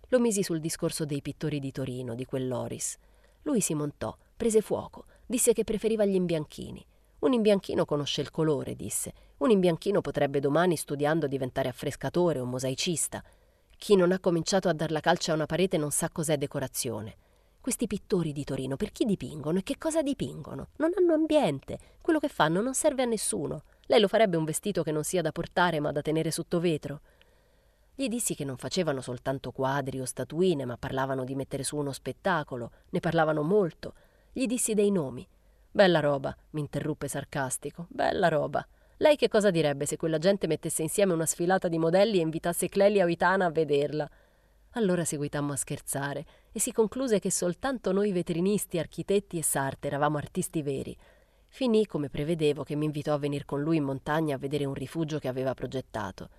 Lo 0.08 0.20
misi 0.20 0.42
sul 0.42 0.60
discorso 0.60 1.06
dei 1.06 1.22
pittori 1.22 1.60
di 1.60 1.72
Torino, 1.72 2.16
di 2.16 2.26
quell'Oris. 2.26 2.98
Lui 3.44 3.62
si 3.62 3.76
montò, 3.76 4.16
prese 4.36 4.62
fuoco, 4.62 5.06
disse 5.28 5.54
che 5.54 5.64
preferiva 5.64 6.06
gli 6.06 6.16
imbianchini. 6.16 6.84
Un 7.20 7.34
imbianchino 7.34 7.86
conosce 7.86 8.22
il 8.22 8.32
colore, 8.32 8.76
disse. 8.76 9.14
Un 9.38 9.52
imbianchino 9.52 10.02
potrebbe 10.02 10.40
domani, 10.40 10.76
studiando, 10.76 11.28
diventare 11.28 11.70
affrescatore 11.70 12.40
o 12.40 12.46
mosaicista. 12.46 13.24
Chi 13.78 13.96
non 13.96 14.12
ha 14.12 14.20
cominciato 14.20 14.70
a 14.70 14.74
dar 14.74 14.90
la 14.90 15.00
calcia 15.02 15.34
a 15.34 15.36
una 15.36 15.46
parete 15.46 15.78
non 15.78 15.92
sa 15.92 16.10
cos'è 16.10 16.38
decorazione. 16.38 17.16
Questi 17.62 17.86
pittori 17.86 18.32
di 18.34 18.44
Torino 18.44 18.76
per 18.76 18.92
chi 18.92 19.06
dipingono 19.06 19.60
e 19.60 19.64
che 19.64 19.78
cosa 19.78 20.02
dipingono? 20.02 20.70
Non 20.78 20.94
hanno 20.98 21.14
ambiente. 21.14 21.78
Quello 22.02 22.18
che 22.18 22.28
fanno 22.28 22.60
non 22.60 22.74
serve 22.74 23.04
a 23.04 23.06
nessuno. 23.06 23.66
Lei 23.86 24.00
lo 24.00 24.08
farebbe 24.08 24.36
un 24.36 24.46
vestito 24.46 24.82
che 24.82 24.92
non 24.92 25.04
sia 25.04 25.22
da 25.22 25.32
portare 25.32 25.80
ma 25.80 25.92
da 25.92 26.02
tenere 26.02 26.32
sotto 26.32 26.60
vetro. 26.60 27.02
Gli 27.94 28.08
dissi 28.08 28.34
che 28.34 28.46
non 28.46 28.58
facevano 28.58 29.00
soltanto 29.00 29.52
quadri 29.52 30.00
o 30.00 30.06
statuine, 30.06 30.66
ma 30.66 30.76
parlavano 30.76 31.24
di 31.24 31.36
mettere 31.36 31.62
su 31.62 31.78
uno 31.78 31.92
spettacolo, 31.92 32.72
ne 32.90 33.00
parlavano 33.00 33.44
molto. 33.44 33.94
Gli 34.32 34.48
dissi 34.48 34.74
dei 34.74 34.90
nomi. 34.90 35.28
Bella 35.70 36.00
roba, 36.00 36.36
mi 36.52 36.62
interruppe 36.62 37.08
sarcastico. 37.08 37.86
Bella 37.90 38.28
roba. 38.28 38.68
Lei 38.98 39.16
che 39.16 39.28
cosa 39.28 39.52
direbbe 39.52 39.86
se 39.86 39.98
quella 39.98 40.18
gente 40.18 40.48
mettesse 40.48 40.82
insieme 40.82 41.14
una 41.14 41.28
sfilata 41.28 41.68
di 41.68 41.78
modelli 41.78 42.18
e 42.18 42.22
invitasse 42.22 42.70
Clelia 42.70 43.06
Oitana 43.06 43.46
a 43.46 43.52
vederla? 43.52 44.10
Allora 44.76 45.04
seguitammo 45.04 45.52
a 45.52 45.58
scherzare 45.58 46.26
e 46.52 46.60
si 46.60 46.72
concluse 46.72 47.20
che 47.20 47.30
soltanto 47.30 47.92
noi 47.92 48.14
vetrinisti, 48.14 48.80
architetti 48.80 49.38
e 49.38 49.44
sarte 49.44 49.88
eravamo 49.88 50.18
artisti 50.18 50.62
veri. 50.62 50.96
Finì, 51.50 51.86
come 51.86 52.10
prevedevo, 52.10 52.64
che 52.64 52.76
mi 52.76 52.86
invitò 52.86 53.14
a 53.14 53.18
venire 53.18 53.44
con 53.44 53.62
lui 53.62 53.76
in 53.76 53.84
montagna 53.84 54.36
a 54.36 54.38
vedere 54.40 54.64
un 54.64 54.74
rifugio 54.74 55.20
che 55.20 55.28
aveva 55.28 55.54
progettato. 55.54 56.30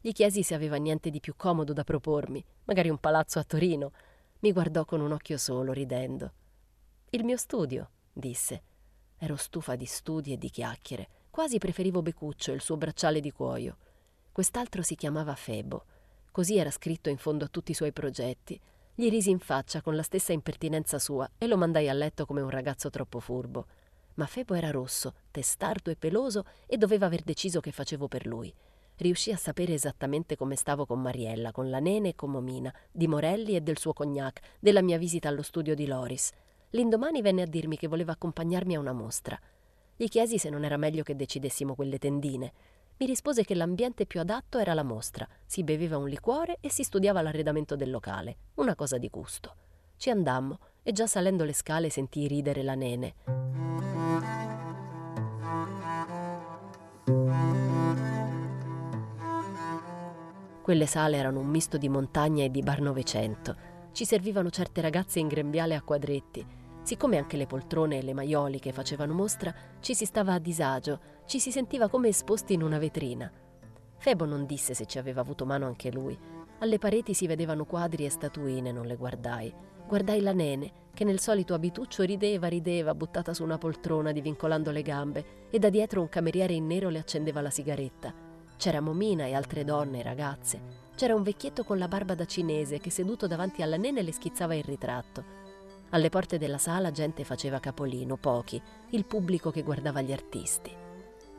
Gli 0.00 0.12
chiesi 0.12 0.42
se 0.42 0.54
aveva 0.54 0.76
niente 0.76 1.10
di 1.10 1.20
più 1.20 1.34
comodo 1.36 1.74
da 1.74 1.84
propormi, 1.84 2.42
magari 2.64 2.88
un 2.88 2.96
palazzo 2.96 3.38
a 3.38 3.44
Torino. 3.44 3.92
Mi 4.38 4.52
guardò 4.52 4.86
con 4.86 5.02
un 5.02 5.12
occhio 5.12 5.36
solo, 5.36 5.72
ridendo. 5.72 6.32
Il 7.10 7.24
mio 7.24 7.36
studio, 7.36 7.90
disse. 8.10 8.62
Ero 9.18 9.36
stufa 9.36 9.76
di 9.76 9.84
studi 9.84 10.32
e 10.32 10.38
di 10.38 10.48
chiacchiere. 10.48 11.08
Quasi 11.28 11.58
preferivo 11.58 12.00
Becuccio 12.00 12.52
e 12.52 12.54
il 12.54 12.62
suo 12.62 12.78
bracciale 12.78 13.20
di 13.20 13.30
cuoio. 13.30 13.76
Quest'altro 14.32 14.80
si 14.80 14.94
chiamava 14.96 15.34
Febo. 15.34 15.84
Così 16.32 16.56
era 16.56 16.70
scritto 16.70 17.10
in 17.10 17.18
fondo 17.18 17.44
a 17.44 17.48
tutti 17.48 17.72
i 17.72 17.74
suoi 17.74 17.92
progetti. 17.92 18.58
Gli 18.94 19.10
risi 19.10 19.28
in 19.28 19.38
faccia 19.38 19.82
con 19.82 19.94
la 19.94 20.02
stessa 20.02 20.32
impertinenza 20.32 20.98
sua 20.98 21.30
e 21.36 21.46
lo 21.46 21.58
mandai 21.58 21.90
a 21.90 21.92
letto 21.92 22.24
come 22.24 22.40
un 22.40 22.48
ragazzo 22.48 22.88
troppo 22.88 23.20
furbo. 23.20 23.66
Ma 24.14 24.24
Febo 24.24 24.54
era 24.54 24.70
rosso, 24.70 25.12
testardo 25.30 25.90
e 25.90 25.96
peloso 25.96 26.46
e 26.66 26.78
doveva 26.78 27.04
aver 27.04 27.20
deciso 27.20 27.60
che 27.60 27.70
facevo 27.70 28.08
per 28.08 28.26
lui. 28.26 28.52
Riuscì 28.96 29.30
a 29.30 29.36
sapere 29.36 29.74
esattamente 29.74 30.34
come 30.34 30.56
stavo 30.56 30.86
con 30.86 31.02
Mariella, 31.02 31.52
con 31.52 31.68
la 31.68 31.80
nene 31.80 32.10
e 32.10 32.14
con 32.14 32.30
Momina, 32.30 32.74
di 32.90 33.06
Morelli 33.06 33.54
e 33.54 33.60
del 33.60 33.76
suo 33.76 33.92
cognac, 33.92 34.40
della 34.58 34.80
mia 34.80 34.96
visita 34.96 35.28
allo 35.28 35.42
studio 35.42 35.74
di 35.74 35.86
Loris. 35.86 36.30
L'indomani 36.70 37.20
venne 37.20 37.42
a 37.42 37.46
dirmi 37.46 37.76
che 37.76 37.88
voleva 37.88 38.12
accompagnarmi 38.12 38.74
a 38.74 38.80
una 38.80 38.92
mostra. 38.92 39.38
Gli 39.94 40.08
chiesi 40.08 40.38
se 40.38 40.48
non 40.48 40.64
era 40.64 40.78
meglio 40.78 41.02
che 41.02 41.14
decidessimo 41.14 41.74
quelle 41.74 41.98
tendine 41.98 42.52
mi 43.02 43.08
rispose 43.08 43.42
che 43.42 43.56
l'ambiente 43.56 44.06
più 44.06 44.20
adatto 44.20 44.58
era 44.58 44.74
la 44.74 44.84
mostra, 44.84 45.26
si 45.44 45.64
beveva 45.64 45.96
un 45.96 46.08
liquore 46.08 46.58
e 46.60 46.70
si 46.70 46.84
studiava 46.84 47.20
l'arredamento 47.20 47.74
del 47.74 47.90
locale, 47.90 48.36
una 48.54 48.76
cosa 48.76 48.96
di 48.96 49.08
gusto. 49.08 49.56
Ci 49.96 50.08
andammo 50.08 50.60
e 50.84 50.92
già 50.92 51.08
salendo 51.08 51.42
le 51.42 51.52
scale 51.52 51.90
sentii 51.90 52.28
ridere 52.28 52.62
la 52.62 52.76
nene. 52.76 53.14
Quelle 60.62 60.86
sale 60.86 61.16
erano 61.16 61.40
un 61.40 61.48
misto 61.48 61.78
di 61.78 61.88
montagna 61.88 62.44
e 62.44 62.52
di 62.52 62.62
bar 62.62 62.80
novecento. 62.80 63.56
Ci 63.90 64.04
servivano 64.04 64.48
certe 64.50 64.80
ragazze 64.80 65.18
in 65.18 65.26
grembiale 65.26 65.74
a 65.74 65.82
quadretti, 65.82 66.46
Siccome 66.82 67.16
anche 67.16 67.36
le 67.36 67.46
poltrone 67.46 67.98
e 67.98 68.02
le 68.02 68.12
maioliche 68.12 68.72
facevano 68.72 69.14
mostra, 69.14 69.54
ci 69.80 69.94
si 69.94 70.04
stava 70.04 70.34
a 70.34 70.38
disagio, 70.40 71.00
ci 71.26 71.38
si 71.38 71.52
sentiva 71.52 71.88
come 71.88 72.08
esposti 72.08 72.54
in 72.54 72.62
una 72.62 72.78
vetrina. 72.78 73.30
Febo 73.98 74.24
non 74.24 74.46
disse 74.46 74.74
se 74.74 74.86
ci 74.86 74.98
aveva 74.98 75.20
avuto 75.20 75.46
mano 75.46 75.66
anche 75.66 75.92
lui. 75.92 76.18
Alle 76.58 76.78
pareti 76.78 77.14
si 77.14 77.28
vedevano 77.28 77.64
quadri 77.64 78.04
e 78.04 78.10
statuine, 78.10 78.72
non 78.72 78.86
le 78.86 78.96
guardai. 78.96 79.54
Guardai 79.86 80.20
la 80.20 80.32
nene, 80.32 80.72
che 80.92 81.04
nel 81.04 81.20
solito 81.20 81.54
abituccio 81.54 82.02
rideva, 82.02 82.48
rideva, 82.48 82.94
buttata 82.96 83.32
su 83.32 83.44
una 83.44 83.58
poltrona, 83.58 84.10
divincolando 84.10 84.72
le 84.72 84.82
gambe, 84.82 85.24
e 85.50 85.58
da 85.60 85.70
dietro 85.70 86.00
un 86.00 86.08
cameriere 86.08 86.52
in 86.52 86.66
nero 86.66 86.88
le 86.88 86.98
accendeva 86.98 87.40
la 87.40 87.50
sigaretta. 87.50 88.12
C'era 88.56 88.80
Momina 88.80 89.26
e 89.26 89.34
altre 89.34 89.64
donne 89.64 90.00
e 90.00 90.02
ragazze. 90.02 90.60
C'era 90.96 91.14
un 91.14 91.22
vecchietto 91.22 91.62
con 91.62 91.78
la 91.78 91.88
barba 91.88 92.14
da 92.14 92.24
cinese 92.24 92.78
che 92.78 92.90
seduto 92.90 93.26
davanti 93.26 93.62
alla 93.62 93.76
nene 93.76 94.02
le 94.02 94.12
schizzava 94.12 94.54
il 94.54 94.64
ritratto. 94.64 95.41
Alle 95.94 96.08
porte 96.08 96.38
della 96.38 96.56
sala 96.56 96.90
gente 96.90 97.22
faceva 97.22 97.60
capolino, 97.60 98.16
pochi, 98.16 98.60
il 98.90 99.04
pubblico 99.04 99.50
che 99.50 99.62
guardava 99.62 100.00
gli 100.00 100.12
artisti. 100.12 100.74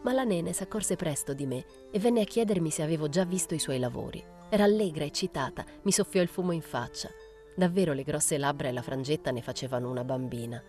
Ma 0.04 0.14
la 0.14 0.24
nene 0.24 0.54
s'accorse 0.54 0.96
presto 0.96 1.34
di 1.34 1.48
me 1.48 1.66
e 1.90 1.98
venne 1.98 2.22
a 2.22 2.26
chiedermi 2.26 2.70
se 2.70 2.84
avevo 2.84 3.10
già 3.10 3.26
visto 3.26 3.56
i 3.56 3.60
suoi 3.60 3.80
lavori. 3.80 4.24
Era 4.50 4.64
allegra, 4.64 5.06
eccitata, 5.06 5.66
mi 5.84 5.92
soffiò 5.92 6.22
il 6.22 6.28
fumo 6.28 6.52
in 6.52 6.62
faccia. 6.62 7.10
Davvero 7.56 7.94
le 7.94 8.04
grosse 8.04 8.38
labbra 8.38 8.68
e 8.68 8.72
la 8.72 8.84
frangetta 8.84 9.32
ne 9.32 9.42
facevano 9.42 9.90
una 9.90 10.04
bambina. 10.04 10.62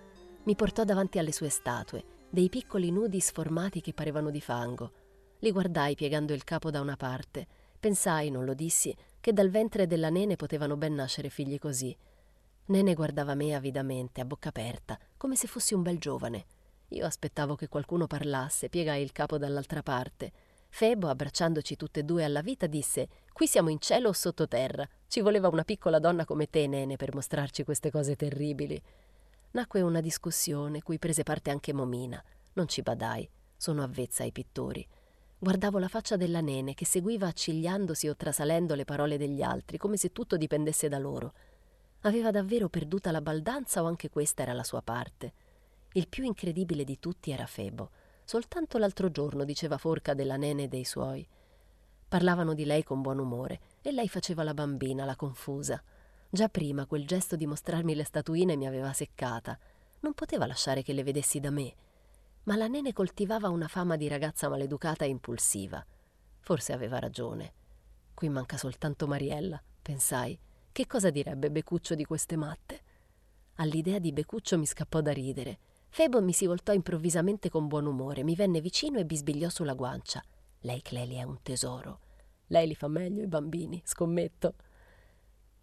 Mi 0.45 0.55
portò 0.55 0.85
davanti 0.85 1.19
alle 1.19 1.33
sue 1.33 1.51
statue, 1.51 2.05
dei 2.31 2.49
piccoli 2.49 2.91
nudi 2.91 3.21
sformati 3.21 3.83
che 3.83 3.93
parevano 3.93 4.31
di 4.31 4.41
fango. 4.41 4.93
Li 5.41 5.53
guardai 5.53 5.95
piegando 5.95 6.33
il 6.33 6.45
capo 6.45 6.71
da 6.71 6.81
una 6.81 6.97
parte. 6.97 7.47
Pensai, 7.79 8.31
non 8.31 8.47
lo 8.47 8.55
dissi, 8.55 8.97
che 9.21 9.35
dal 9.35 9.51
ventre 9.51 9.87
della 9.87 10.09
nene 10.09 10.37
potevano 10.37 10.79
ben 10.79 10.95
nascere 10.95 11.29
figli 11.29 11.59
così. 11.59 11.95
Nene 12.67 12.95
guardava 12.95 13.35
me 13.35 13.55
avidamente, 13.55 14.23
a 14.23 14.25
bocca 14.25 14.49
aperta, 14.49 14.99
come 15.19 15.37
se 15.37 15.47
fossi 15.47 15.75
un 15.75 15.83
bel 15.83 15.99
giovane. 15.99 16.47
Io 16.89 17.05
aspettavo 17.05 17.57
che 17.57 17.69
qualcuno 17.69 18.07
parlasse, 18.07 18.71
piegai 18.71 19.03
il 19.03 19.13
capo 19.13 19.37
dall'altra 19.37 19.83
parte. 19.83 20.33
Febo, 20.71 21.09
abbracciandoci 21.09 21.77
tutte 21.77 22.01
e 22.01 22.03
due 22.05 22.25
alla 22.25 22.41
vita, 22.41 22.67
disse 22.67 23.09
Qui 23.33 23.47
siamo 23.47 23.69
in 23.69 23.81
cielo 23.81 24.09
o 24.09 24.13
sottoterra. 24.13 24.89
Ci 25.07 25.21
voleva 25.21 25.49
una 25.49 25.63
piccola 25.63 25.99
donna 25.99 26.25
come 26.25 26.49
te, 26.49 26.67
Nene, 26.67 26.97
per 26.97 27.15
mostrarci 27.15 27.65
queste 27.65 27.91
cose 27.91 28.17
terribili. 28.17 28.81
Nacque 29.51 29.83
una 29.83 30.01
discussione, 30.01 30.83
cui 30.83 30.99
prese 30.99 31.23
parte 31.23 31.51
anche 31.51 31.75
Momina. 31.75 32.23
Non 32.55 32.67
ci 32.67 32.81
badai, 32.81 33.29
sono 33.59 33.83
avvezza 33.83 34.23
ai 34.23 34.33
pittori. 34.33 34.87
Guardavo 35.39 35.79
la 35.79 35.89
faccia 35.89 36.17
della 36.17 36.41
nene 36.41 36.73
che 36.73 36.87
seguiva 36.87 37.27
accigliandosi 37.27 38.09
o 38.09 38.17
trasalendo 38.17 38.75
le 38.75 38.87
parole 38.87 39.19
degli 39.19 39.43
altri, 39.43 39.77
come 39.77 39.99
se 39.99 40.13
tutto 40.13 40.39
dipendesse 40.39 40.89
da 40.89 40.99
loro. 40.99 41.35
Aveva 42.07 42.31
davvero 42.31 42.69
perduta 42.69 43.11
la 43.11 43.23
baldanza 43.23 43.83
o 43.83 43.87
anche 43.87 44.11
questa 44.11 44.43
era 44.43 44.53
la 44.53 44.63
sua 44.63 44.83
parte? 44.83 45.33
Il 45.95 46.07
più 46.07 46.25
incredibile 46.25 46.85
di 46.85 46.99
tutti 46.99 47.31
era 47.31 47.47
Febo. 47.47 47.91
Soltanto 48.25 48.77
l'altro 48.77 49.11
giorno 49.11 49.45
diceva 49.45 49.79
Forca 49.79 50.13
della 50.13 50.37
nene 50.37 50.65
e 50.65 50.69
dei 50.69 50.85
suoi. 50.85 51.27
Parlavano 52.07 52.53
di 52.53 52.67
lei 52.67 52.83
con 52.83 53.01
buon 53.01 53.19
umore 53.19 53.61
e 53.81 53.91
lei 53.91 54.07
faceva 54.09 54.43
la 54.43 54.53
bambina, 54.53 55.07
la 55.07 55.17
confusa. 55.17 55.83
Già 56.29 56.49
prima 56.49 56.85
quel 56.85 57.07
gesto 57.07 57.37
di 57.37 57.47
mostrarmi 57.47 57.95
le 57.95 58.05
statuine 58.05 58.55
mi 58.57 58.67
aveva 58.67 58.93
seccata. 58.93 59.59
Non 60.01 60.13
poteva 60.13 60.47
lasciare 60.47 60.83
che 60.83 60.93
le 60.93 61.05
vedessi 61.05 61.41
da 61.41 61.51
me. 61.51 61.75
Ma 62.43 62.57
la 62.57 62.69
nene 62.69 62.93
coltivava 62.93 63.49
una 63.49 63.69
fama 63.69 63.97
di 63.97 64.09
ragazza 64.09 64.51
maleducata 64.51 65.07
e 65.07 65.09
impulsiva. 65.09 65.83
Forse 66.41 66.75
aveva 66.75 66.99
ragione. 66.99 67.53
Qui 68.13 68.29
manca 68.29 68.59
soltanto 68.59 69.07
Mariella, 69.07 69.61
pensai. 69.81 70.39
Che 70.75 70.89
cosa 70.89 71.11
direbbe 71.11 71.53
Becuccio 71.53 71.95
di 71.95 72.05
queste 72.05 72.35
matte? 72.35 72.83
All'idea 73.59 74.01
di 74.01 74.11
Becuccio 74.13 74.59
mi 74.59 74.67
scappò 74.67 75.01
da 75.03 75.13
ridere. 75.13 75.59
Febo 75.89 76.21
mi 76.21 76.33
si 76.33 76.47
voltò 76.47 76.73
improvvisamente 76.73 77.49
con 77.49 77.69
buon 77.69 77.87
umore, 77.87 78.25
mi 78.25 78.35
venne 78.35 78.61
vicino 78.61 78.99
e 78.99 79.05
bisbigliò 79.05 79.49
sulla 79.51 79.75
guancia. 79.75 80.21
Lei, 80.63 80.83
Cleli, 80.83 81.15
è 81.15 81.23
un 81.23 81.41
tesoro. 81.43 82.01
Lei 82.49 82.67
li 82.67 82.75
fa 82.75 82.89
meglio 82.89 83.23
i 83.23 83.29
bambini, 83.29 83.81
scommetto. 83.85 84.55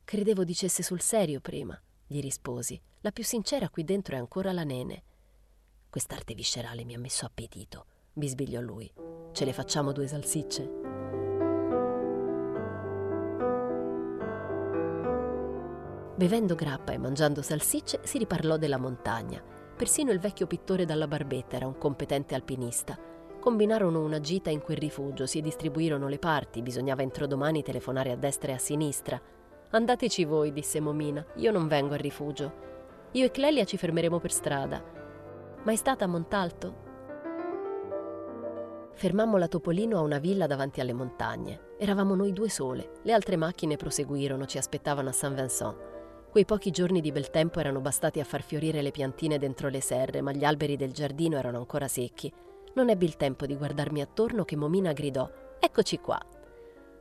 Credevo 0.05 0.45
dicesse 0.45 0.81
sul 0.81 1.01
serio 1.01 1.41
prima, 1.41 1.77
gli 2.07 2.21
risposi. 2.21 2.81
La 3.01 3.11
più 3.11 3.25
sincera 3.25 3.67
qui 3.67 3.83
dentro 3.83 4.15
è 4.15 4.17
ancora 4.17 4.53
la 4.53 4.63
nene. 4.63 5.03
Quest'arte 5.89 6.33
viscerale 6.33 6.85
mi 6.85 6.93
ha 6.93 6.99
messo 6.99 7.25
appetito, 7.25 7.85
bisbigliò 8.13 8.61
lui. 8.61 8.89
Ce 9.33 9.43
le 9.43 9.51
facciamo 9.51 9.91
due 9.91 10.07
salsicce? 10.07 11.00
Bevendo 16.21 16.53
grappa 16.53 16.91
e 16.91 16.99
mangiando 16.99 17.41
salsicce 17.41 18.01
si 18.03 18.19
riparlò 18.19 18.57
della 18.57 18.77
montagna. 18.77 19.41
Persino 19.75 20.11
il 20.11 20.19
vecchio 20.19 20.45
pittore 20.45 20.85
dalla 20.85 21.07
barbetta 21.07 21.55
era 21.55 21.65
un 21.65 21.79
competente 21.79 22.35
alpinista. 22.35 22.95
Combinarono 23.39 24.03
una 24.03 24.19
gita 24.19 24.51
in 24.51 24.61
quel 24.61 24.77
rifugio, 24.77 25.25
si 25.25 25.41
distribuirono 25.41 26.07
le 26.07 26.19
parti, 26.19 26.61
bisognava 26.61 27.01
entro 27.01 27.25
domani 27.25 27.63
telefonare 27.63 28.11
a 28.11 28.15
destra 28.15 28.51
e 28.51 28.53
a 28.53 28.59
sinistra. 28.59 29.19
Andateci 29.71 30.23
voi, 30.25 30.53
disse 30.53 30.79
Momina, 30.79 31.25
io 31.37 31.51
non 31.51 31.67
vengo 31.67 31.95
al 31.95 31.99
rifugio. 31.99 32.53
Io 33.13 33.25
e 33.25 33.31
Clelia 33.31 33.65
ci 33.65 33.77
fermeremo 33.77 34.19
per 34.19 34.31
strada. 34.31 34.79
Ma 35.63 35.71
è 35.71 35.75
stata 35.75 36.05
a 36.05 36.07
Montalto? 36.07 36.89
Fermammo 38.93 39.37
la 39.37 39.47
Topolino 39.47 39.97
a 39.97 40.01
una 40.01 40.19
villa 40.19 40.45
davanti 40.45 40.81
alle 40.81 40.93
montagne. 40.93 41.69
Eravamo 41.79 42.13
noi 42.13 42.31
due 42.31 42.49
sole. 42.49 42.91
Le 43.01 43.11
altre 43.11 43.37
macchine 43.37 43.75
proseguirono, 43.75 44.45
ci 44.45 44.59
aspettavano 44.59 45.09
a 45.09 45.13
Saint 45.13 45.35
Vincent. 45.35 45.90
Quei 46.31 46.45
pochi 46.45 46.71
giorni 46.71 47.01
di 47.01 47.11
bel 47.11 47.29
tempo 47.29 47.59
erano 47.59 47.81
bastati 47.81 48.21
a 48.21 48.23
far 48.23 48.41
fiorire 48.41 48.81
le 48.81 48.91
piantine 48.91 49.37
dentro 49.37 49.67
le 49.67 49.81
serre, 49.81 50.21
ma 50.21 50.31
gli 50.31 50.45
alberi 50.45 50.77
del 50.77 50.93
giardino 50.93 51.37
erano 51.37 51.57
ancora 51.57 51.89
secchi. 51.89 52.31
Non 52.75 52.87
ebbi 52.87 53.03
il 53.03 53.17
tempo 53.17 53.45
di 53.45 53.57
guardarmi 53.57 53.99
attorno 53.99 54.45
che 54.45 54.55
Momina 54.55 54.93
gridò: 54.93 55.29
Eccoci 55.59 55.97
qua! 55.97 56.17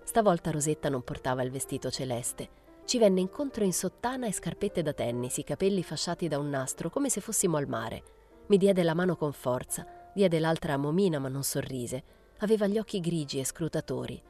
Stavolta 0.02 0.50
Rosetta 0.50 0.88
non 0.88 1.02
portava 1.02 1.44
il 1.44 1.52
vestito 1.52 1.92
celeste. 1.92 2.48
Ci 2.84 2.98
venne 2.98 3.20
incontro 3.20 3.62
in 3.62 3.72
sottana 3.72 4.26
e 4.26 4.32
scarpette 4.32 4.82
da 4.82 4.92
tennis, 4.92 5.36
i 5.36 5.44
capelli 5.44 5.84
fasciati 5.84 6.26
da 6.26 6.40
un 6.40 6.48
nastro, 6.48 6.90
come 6.90 7.08
se 7.08 7.20
fossimo 7.20 7.56
al 7.56 7.68
mare. 7.68 8.02
Mi 8.48 8.56
diede 8.56 8.82
la 8.82 8.94
mano 8.94 9.14
con 9.14 9.32
forza, 9.32 9.86
diede 10.12 10.40
l'altra 10.40 10.72
a 10.72 10.76
Momina, 10.76 11.20
ma 11.20 11.28
non 11.28 11.44
sorrise. 11.44 12.02
Aveva 12.38 12.66
gli 12.66 12.78
occhi 12.78 12.98
grigi 12.98 13.38
e 13.38 13.44
scrutatori. 13.44 14.20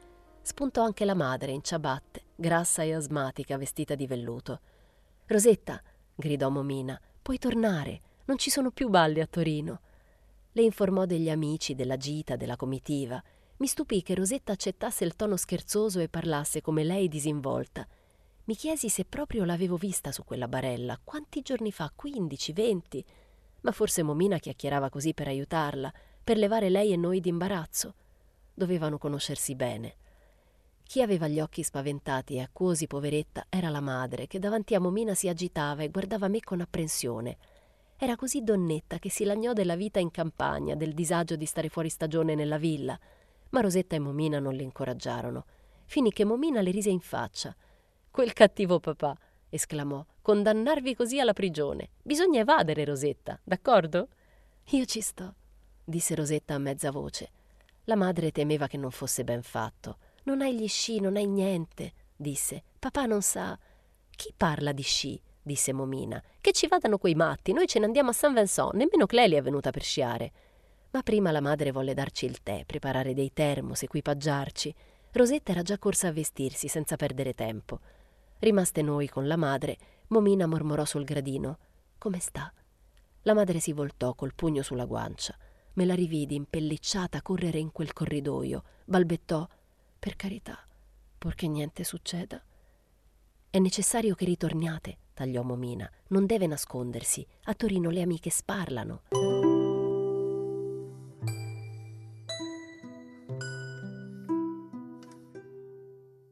Spuntò 0.43 0.83
anche 0.83 1.05
la 1.05 1.15
madre 1.15 1.53
in 1.53 1.63
ciabatte, 1.63 2.21
grassa 2.35 2.83
e 2.83 2.93
asmatica, 2.93 3.57
vestita 3.57 3.95
di 3.95 4.05
velluto. 4.05 4.59
Rosetta, 5.31 5.81
gridò 6.13 6.49
Momina, 6.49 6.99
puoi 7.21 7.37
tornare, 7.37 8.01
non 8.25 8.37
ci 8.37 8.49
sono 8.49 8.69
più 8.69 8.89
balli 8.89 9.21
a 9.21 9.27
Torino. 9.27 9.79
Le 10.51 10.61
informò 10.61 11.05
degli 11.05 11.29
amici, 11.29 11.73
della 11.73 11.95
gita, 11.95 12.35
della 12.35 12.57
comitiva. 12.57 13.23
Mi 13.57 13.67
stupì 13.67 14.01
che 14.01 14.13
Rosetta 14.13 14.51
accettasse 14.51 15.05
il 15.05 15.15
tono 15.15 15.37
scherzoso 15.37 16.01
e 16.01 16.09
parlasse 16.09 16.59
come 16.59 16.83
lei 16.83 17.07
disinvolta. 17.07 17.87
Mi 18.43 18.55
chiesi 18.55 18.89
se 18.89 19.05
proprio 19.05 19.45
l'avevo 19.45 19.77
vista 19.77 20.11
su 20.11 20.25
quella 20.25 20.49
barella. 20.49 20.99
Quanti 21.01 21.41
giorni 21.41 21.71
fa? 21.71 21.89
Quindici, 21.95 22.51
venti? 22.51 23.01
Ma 23.61 23.71
forse 23.71 24.03
Momina 24.03 24.37
chiacchierava 24.37 24.89
così 24.89 25.13
per 25.13 25.29
aiutarla, 25.29 25.93
per 26.21 26.35
levare 26.35 26.69
lei 26.69 26.91
e 26.91 26.97
noi 26.97 27.21
d'imbarazzo. 27.21 27.93
Dovevano 28.53 28.97
conoscersi 28.97 29.55
bene. 29.55 29.95
Chi 30.91 31.01
aveva 31.01 31.29
gli 31.29 31.39
occhi 31.39 31.63
spaventati 31.63 32.35
e 32.35 32.41
acquosi, 32.41 32.85
poveretta, 32.85 33.45
era 33.47 33.69
la 33.69 33.79
madre, 33.79 34.27
che 34.27 34.39
davanti 34.39 34.75
a 34.75 34.81
Momina 34.81 35.13
si 35.13 35.29
agitava 35.29 35.83
e 35.83 35.89
guardava 35.89 36.27
me 36.27 36.41
con 36.41 36.59
apprensione. 36.59 37.37
Era 37.95 38.17
così 38.17 38.43
donnetta 38.43 38.99
che 38.99 39.09
si 39.09 39.23
lagnò 39.23 39.53
della 39.53 39.77
vita 39.77 39.99
in 39.99 40.11
campagna, 40.11 40.75
del 40.75 40.93
disagio 40.93 41.37
di 41.37 41.45
stare 41.45 41.69
fuori 41.69 41.87
stagione 41.87 42.35
nella 42.35 42.57
villa. 42.57 42.99
Ma 43.51 43.61
Rosetta 43.61 43.95
e 43.95 43.99
Momina 43.99 44.39
non 44.39 44.53
le 44.53 44.63
incoraggiarono. 44.63 45.45
Finì 45.85 46.11
che 46.11 46.25
Momina 46.25 46.59
le 46.59 46.71
rise 46.71 46.89
in 46.89 46.99
faccia. 46.99 47.55
Quel 48.11 48.33
cattivo 48.33 48.81
papà, 48.81 49.17
esclamò, 49.47 50.05
condannarvi 50.21 50.93
così 50.93 51.21
alla 51.21 51.31
prigione. 51.31 51.91
Bisogna 52.03 52.41
evadere, 52.41 52.83
Rosetta, 52.83 53.39
d'accordo? 53.45 54.09
Io 54.71 54.83
ci 54.83 54.99
sto, 54.99 55.35
disse 55.85 56.15
Rosetta 56.15 56.55
a 56.55 56.59
mezza 56.59 56.91
voce. 56.91 57.29
La 57.85 57.95
madre 57.95 58.31
temeva 58.31 58.67
che 58.67 58.75
non 58.75 58.91
fosse 58.91 59.23
ben 59.23 59.41
fatto. 59.41 59.97
Non 60.23 60.41
hai 60.41 60.55
gli 60.55 60.67
sci, 60.67 60.99
non 60.99 61.15
hai 61.15 61.25
niente, 61.25 61.93
disse. 62.15 62.63
Papà 62.79 63.05
non 63.05 63.21
sa. 63.21 63.57
Chi 64.09 64.33
parla 64.35 64.71
di 64.71 64.83
sci? 64.83 65.21
disse 65.41 65.73
Momina. 65.73 66.21
Che 66.39 66.51
ci 66.51 66.67
vadano 66.67 66.97
quei 66.97 67.15
matti, 67.15 67.53
noi 67.53 67.67
ce 67.67 67.79
ne 67.79 67.85
andiamo 67.85 68.11
a 68.11 68.13
San 68.13 68.33
Vincent, 68.33 68.73
nemmeno 68.73 69.05
Clelia 69.05 69.39
è 69.39 69.41
venuta 69.41 69.71
per 69.71 69.83
sciare. 69.83 70.31
Ma 70.91 71.01
prima 71.01 71.31
la 71.31 71.41
madre 71.41 71.71
volle 71.71 71.93
darci 71.93 72.25
il 72.25 72.41
tè, 72.43 72.63
preparare 72.65 73.13
dei 73.13 73.31
termos, 73.33 73.81
equipaggiarci. 73.83 74.75
Rosetta 75.13 75.51
era 75.51 75.61
già 75.61 75.77
corsa 75.77 76.09
a 76.09 76.11
vestirsi 76.11 76.67
senza 76.67 76.95
perdere 76.95 77.33
tempo. 77.33 77.79
Rimaste 78.39 78.81
noi 78.81 79.07
con 79.07 79.27
la 79.27 79.37
madre, 79.37 79.77
Momina 80.07 80.45
mormorò 80.45 80.85
sul 80.85 81.03
gradino: 81.03 81.57
Come 81.97 82.19
sta? 82.19 82.51
La 83.23 83.33
madre 83.33 83.59
si 83.59 83.71
voltò 83.71 84.13
col 84.13 84.33
pugno 84.35 84.61
sulla 84.61 84.85
guancia. 84.85 85.35
Me 85.73 85.85
la 85.85 85.95
rividi 85.95 86.35
impellicciata 86.35 87.21
correre 87.21 87.59
in 87.59 87.71
quel 87.71 87.93
corridoio. 87.93 88.63
Balbettò: 88.85 89.47
Per 90.01 90.15
carità, 90.15 90.57
purché 91.15 91.47
niente 91.47 91.83
succeda. 91.83 92.41
È 93.51 93.59
necessario 93.59 94.15
che 94.15 94.25
ritorniate, 94.25 94.97
tagliò 95.13 95.43
Momina. 95.43 95.87
Non 96.07 96.25
deve 96.25 96.47
nascondersi. 96.47 97.23
A 97.43 97.53
Torino 97.53 97.91
le 97.91 98.01
amiche 98.01 98.31
sparlano. 98.31 99.03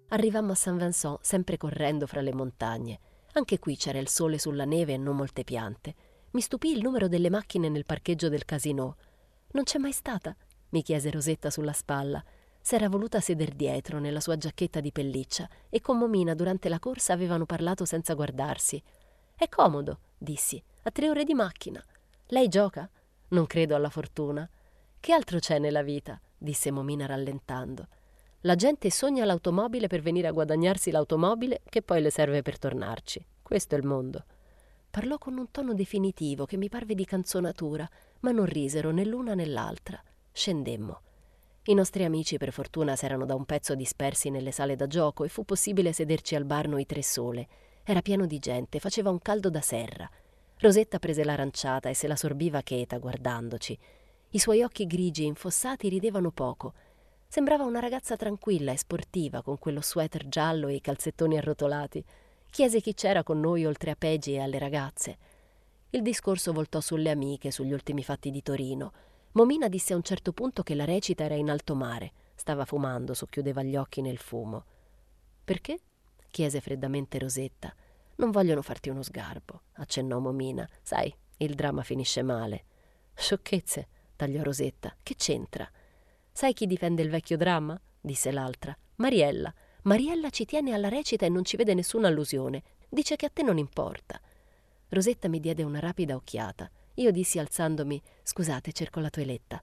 Arrivammo 0.07 0.53
a 0.53 0.55
San 0.55 0.75
Vincent, 0.75 1.19
sempre 1.21 1.57
correndo 1.57 2.07
fra 2.07 2.21
le 2.21 2.33
montagne. 2.33 2.99
Anche 3.33 3.59
qui 3.59 3.77
c'era 3.77 3.99
il 3.99 4.07
sole 4.07 4.39
sulla 4.39 4.65
neve 4.65 4.93
e 4.93 4.97
non 4.97 5.15
molte 5.15 5.43
piante. 5.43 5.93
Mi 6.31 6.41
stupì 6.41 6.71
il 6.71 6.81
numero 6.81 7.07
delle 7.07 7.29
macchine 7.29 7.69
nel 7.69 7.85
parcheggio 7.85 8.29
del 8.29 8.45
casino. 8.45 8.97
Non 9.51 9.63
c'è 9.63 9.77
mai 9.77 9.91
stata? 9.91 10.35
mi 10.69 10.81
chiese 10.81 11.11
Rosetta 11.11 11.51
sulla 11.51 11.73
spalla. 11.73 12.23
S'era 12.69 12.88
voluta 12.88 13.19
seder 13.19 13.55
dietro 13.55 13.97
nella 13.97 14.19
sua 14.19 14.38
giacchetta 14.38 14.79
di 14.79 14.91
pelliccia 14.91 15.49
e 15.71 15.81
con 15.81 15.97
Momina 15.97 16.35
durante 16.35 16.69
la 16.69 16.77
corsa 16.77 17.13
avevano 17.13 17.47
parlato 17.47 17.83
senza 17.83 18.13
guardarsi. 18.13 18.79
È 19.35 19.49
comodo, 19.49 20.01
dissi, 20.15 20.61
a 20.83 20.91
tre 20.91 21.09
ore 21.09 21.23
di 21.23 21.33
macchina. 21.33 21.83
Lei 22.27 22.47
gioca? 22.47 22.88
Non 23.29 23.47
credo 23.47 23.73
alla 23.73 23.89
fortuna. 23.89 24.47
Che 24.99 25.11
altro 25.11 25.39
c'è 25.39 25.57
nella 25.57 25.81
vita? 25.81 26.21
disse 26.38 26.69
Momina 26.69 27.07
rallentando. 27.07 27.88
La 28.41 28.53
gente 28.53 28.91
sogna 28.91 29.25
l'automobile 29.25 29.88
per 29.88 30.03
venire 30.03 30.27
a 30.27 30.31
guadagnarsi 30.31 30.91
l'automobile 30.91 31.61
che 31.67 31.81
poi 31.81 32.03
le 32.03 32.11
serve 32.11 32.43
per 32.43 32.59
tornarci. 32.59 33.25
Questo 33.41 33.73
è 33.73 33.79
il 33.79 33.88
mondo. 33.88 34.25
Parlò 34.91 35.17
con 35.17 35.39
un 35.39 35.49
tono 35.49 35.73
definitivo 35.73 36.45
che 36.45 36.58
mi 36.58 36.69
parve 36.69 36.93
di 36.93 37.05
canzonatura, 37.05 37.89
ma 38.19 38.29
non 38.29 38.45
risero 38.45 38.91
né 38.91 39.05
l'una 39.05 39.34
né 39.34 39.47
l'altra. 39.47 39.99
Scendemmo. 40.32 41.01
I 41.63 41.74
nostri 41.74 42.04
amici 42.04 42.38
per 42.38 42.52
fortuna 42.52 42.95
s'erano 42.95 43.26
da 43.26 43.36
un 43.36 43.45
pezzo 43.45 43.76
dispersi 43.76 44.30
nelle 44.30 44.52
sale 44.52 44.76
da 44.76 44.88
gioco 44.88 45.24
e 45.24 45.30
fu 45.30 45.45
possibile 45.45 45.93
sederci 45.93 46.36
al 46.36 46.45
bar 46.45 46.67
noi 46.67 46.86
tre 46.86 47.04
sole. 47.04 47.48
Era 47.84 48.02
pieno 48.02 48.26
di 48.26 48.39
gente, 48.39 48.80
faceva 48.80 49.10
un 49.10 49.19
caldo 49.19 49.50
da 49.50 49.62
serra. 49.62 50.10
Rosetta 50.58 51.00
prese 51.00 51.24
l'aranciata 51.24 51.89
e 51.89 51.93
se 51.93 52.08
la 52.08 52.15
sorbiva 52.15 52.62
cheta 52.62 52.98
guardandoci. 52.98 53.78
I 54.32 54.39
suoi 54.39 54.63
occhi 54.63 54.86
grigi 54.86 55.24
e 55.24 55.28
infossati 55.28 55.89
ridevano 55.89 56.32
poco 56.32 56.74
Sembrava 57.32 57.63
una 57.63 57.80
ragazza 57.80 58.15
tranquilla 58.15 58.72
e 58.72 58.78
sportiva, 58.78 59.43
con 59.43 59.60
quello 59.60 59.84
sweater 59.84 60.28
giallo 60.28 60.67
e 60.67 60.74
i 60.74 60.82
calzettoni 60.82 61.38
arrotolati. 61.38 62.04
Chiese 62.50 62.82
chi 62.82 62.95
c'era 62.95 63.22
con 63.22 63.39
noi 63.39 63.65
oltre 63.65 63.91
a 63.91 63.95
Peggy 63.95 64.34
e 64.34 64.39
alle 64.39 64.58
ragazze. 64.58 65.17
Il 65.91 66.02
discorso 66.02 66.52
voltò 66.54 66.80
sulle 66.80 67.12
amiche, 67.12 67.52
sugli 67.52 67.72
ultimi 67.72 68.04
fatti 68.04 68.32
di 68.32 68.41
Torino. 68.41 68.91
Momina 69.34 69.68
disse 69.68 69.94
a 69.94 69.96
un 69.96 70.04
certo 70.04 70.34
punto 70.34 70.63
che 70.63 70.74
la 70.74 70.86
recita 70.86 71.24
era 71.24 71.36
in 71.36 71.50
alto 71.50 71.76
mare. 71.76 72.13
Stava 72.36 72.65
fumando, 72.65 73.13
socchiudeva 73.13 73.62
gli 73.62 73.76
occhi 73.76 74.02
nel 74.02 74.18
fumo. 74.18 74.63
Perché? 75.44 75.80
chiese 76.32 76.62
freddamente 76.62 77.20
Rosetta. 77.20 77.74
Non 78.15 78.32
vogliono 78.32 78.62
farti 78.62 78.89
uno 78.89 79.04
sgarbo, 79.04 79.62
accennò 79.74 80.20
Momina. 80.20 80.68
Sai, 80.82 81.13
il 81.38 81.54
dramma 81.54 81.84
finisce 81.84 82.22
male. 82.22 82.65
Sciocchezze, 83.13 83.88
tagliò 84.15 84.42
Rosetta. 84.42 84.96
Che 85.02 85.15
c'entra? 85.15 85.70
Sai 86.32 86.54
chi 86.54 86.65
difende 86.65 87.02
il 87.02 87.10
vecchio 87.10 87.38
dramma? 87.38 87.80
disse 88.02 88.32
l'altra. 88.32 88.76
Mariella. 88.96 89.54
Mariella 89.84 90.30
ci 90.30 90.46
tiene 90.46 90.74
alla 90.74 90.89
recita 90.89 91.26
e 91.26 91.30
non 91.30 91.46
ci 91.46 91.56
vede 91.56 91.74
nessuna 91.74 92.08
allusione. 92.08 92.63
Dice 92.89 93.15
che 93.15 93.28
a 93.28 93.30
te 93.30 93.44
non 93.44 93.58
importa. 93.58 94.20
Rosetta 94.89 95.28
mi 95.28 95.39
diede 95.39 95.63
una 95.63 95.80
rapida 95.80 96.15
occhiata. 96.15 96.70
Io 96.99 97.12
dissi 97.12 97.39
alzandomi: 97.39 98.01
Scusate, 98.23 98.73
cerco 98.73 98.99
la 98.99 99.09
toeletta. 99.09 99.62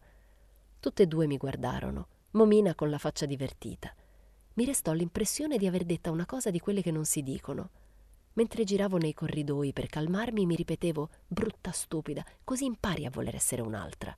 Tutte 0.80 1.02
e 1.02 1.06
due 1.06 1.26
mi 1.26 1.36
guardarono, 1.36 2.08
Momina 2.30 2.74
con 2.74 2.88
la 2.88 2.96
faccia 2.96 3.26
divertita. 3.26 3.94
Mi 4.54 4.64
restò 4.64 4.92
l'impressione 4.92 5.58
di 5.58 5.66
aver 5.66 5.84
detta 5.84 6.10
una 6.10 6.24
cosa 6.24 6.50
di 6.50 6.58
quelle 6.58 6.80
che 6.80 6.90
non 6.90 7.04
si 7.04 7.22
dicono. 7.22 7.70
Mentre 8.34 8.64
giravo 8.64 8.96
nei 8.96 9.12
corridoi 9.12 9.74
per 9.74 9.86
calmarmi, 9.86 10.46
mi 10.46 10.54
ripetevo: 10.54 11.10
Brutta 11.26 11.72
stupida, 11.72 12.24
così 12.42 12.64
impari 12.64 13.04
a 13.04 13.10
voler 13.10 13.34
essere 13.34 13.60
un'altra. 13.60 14.16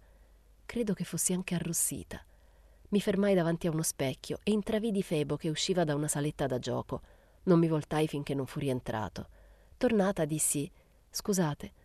Credo 0.64 0.94
che 0.94 1.02
fossi 1.02 1.32
anche 1.32 1.56
arrossita. 1.56 2.24
Mi 2.90 3.00
fermai 3.00 3.34
davanti 3.34 3.66
a 3.66 3.72
uno 3.72 3.82
specchio 3.82 4.38
e 4.44 4.52
intravidi 4.52 5.02
Febo 5.02 5.36
che 5.36 5.48
usciva 5.48 5.82
da 5.82 5.96
una 5.96 6.08
saletta 6.08 6.46
da 6.46 6.60
gioco. 6.60 7.02
Non 7.44 7.58
mi 7.58 7.66
voltai 7.66 8.06
finché 8.06 8.34
non 8.34 8.46
fu 8.46 8.60
rientrato. 8.60 9.28
Tornata 9.76 10.24
dissi: 10.24 10.70
Scusate. 11.10 11.77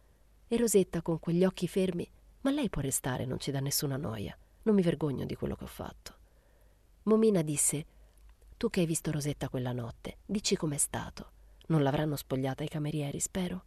E 0.53 0.57
Rosetta 0.57 1.01
con 1.01 1.17
quegli 1.19 1.43
occhi 1.43 1.67
fermi: 1.67 2.07
Ma 2.41 2.51
lei 2.51 2.69
può 2.69 2.79
restare, 2.79 3.25
non 3.25 3.39
ci 3.39 3.49
dà 3.49 3.59
nessuna 3.59 3.97
noia. 3.97 4.37
Non 4.61 4.75
mi 4.75 4.83
vergogno 4.83 5.25
di 5.25 5.33
quello 5.33 5.55
che 5.55 5.63
ho 5.63 5.67
fatto. 5.67 6.13
Momina 7.05 7.41
disse: 7.41 7.85
Tu 8.55 8.69
che 8.69 8.81
hai 8.81 8.85
visto 8.85 9.09
Rosetta 9.09 9.49
quella 9.49 9.71
notte, 9.71 10.17
dici 10.23 10.55
com'è 10.55 10.77
stato. 10.77 11.31
Non 11.69 11.81
l'avranno 11.81 12.15
spogliata 12.15 12.63
i 12.63 12.67
camerieri, 12.67 13.19
spero. 13.19 13.63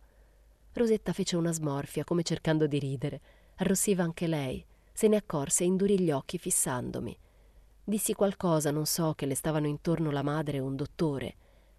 Rosetta 0.75 1.12
fece 1.12 1.35
una 1.35 1.51
smorfia, 1.51 2.05
come 2.05 2.22
cercando 2.22 2.68
di 2.68 2.79
ridere. 2.79 3.20
Arrossiva 3.57 4.05
anche 4.05 4.29
lei. 4.29 4.64
Se 4.92 5.09
ne 5.09 5.16
accorse 5.16 5.64
e 5.64 5.66
indurì 5.66 5.99
gli 5.99 6.12
occhi 6.12 6.38
fissandomi. 6.38 7.18
Dissi 7.83 8.14
qualcosa, 8.14 8.70
non 8.70 8.87
so, 8.87 9.14
che 9.14 9.27
le 9.27 9.35
stavano 9.35 9.66
intorno 9.66 10.12
la 10.12 10.22
madre 10.22 10.59
e 10.59 10.61
un 10.61 10.77
dottore. 10.77 11.37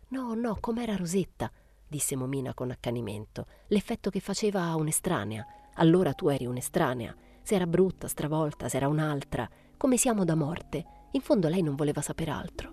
No, 0.10 0.34
no, 0.34 0.58
com'era 0.60 0.98
Rosetta, 0.98 1.50
disse 1.88 2.16
Momina 2.16 2.54
con 2.54 2.72
accanimento, 2.72 3.46
l'effetto 3.68 4.10
che 4.10 4.20
faceva 4.20 4.64
a 4.64 4.76
un'estranea. 4.76 5.46
Allora 5.76 6.14
tu 6.14 6.28
eri 6.28 6.46
un'estranea. 6.46 7.16
Se 7.42 7.56
era 7.56 7.68
brutta, 7.68 8.08
stravolta, 8.08 8.68
se 8.68 8.78
era 8.78 8.88
un'altra, 8.88 9.50
come 9.78 9.98
siamo 9.98 10.24
da 10.24 10.36
morte. 10.36 10.86
In 11.12 11.22
fondo 11.22 11.48
lei 11.48 11.62
non 11.62 11.76
voleva 11.76 12.02
sapere 12.02 12.32
altro. 12.32 12.72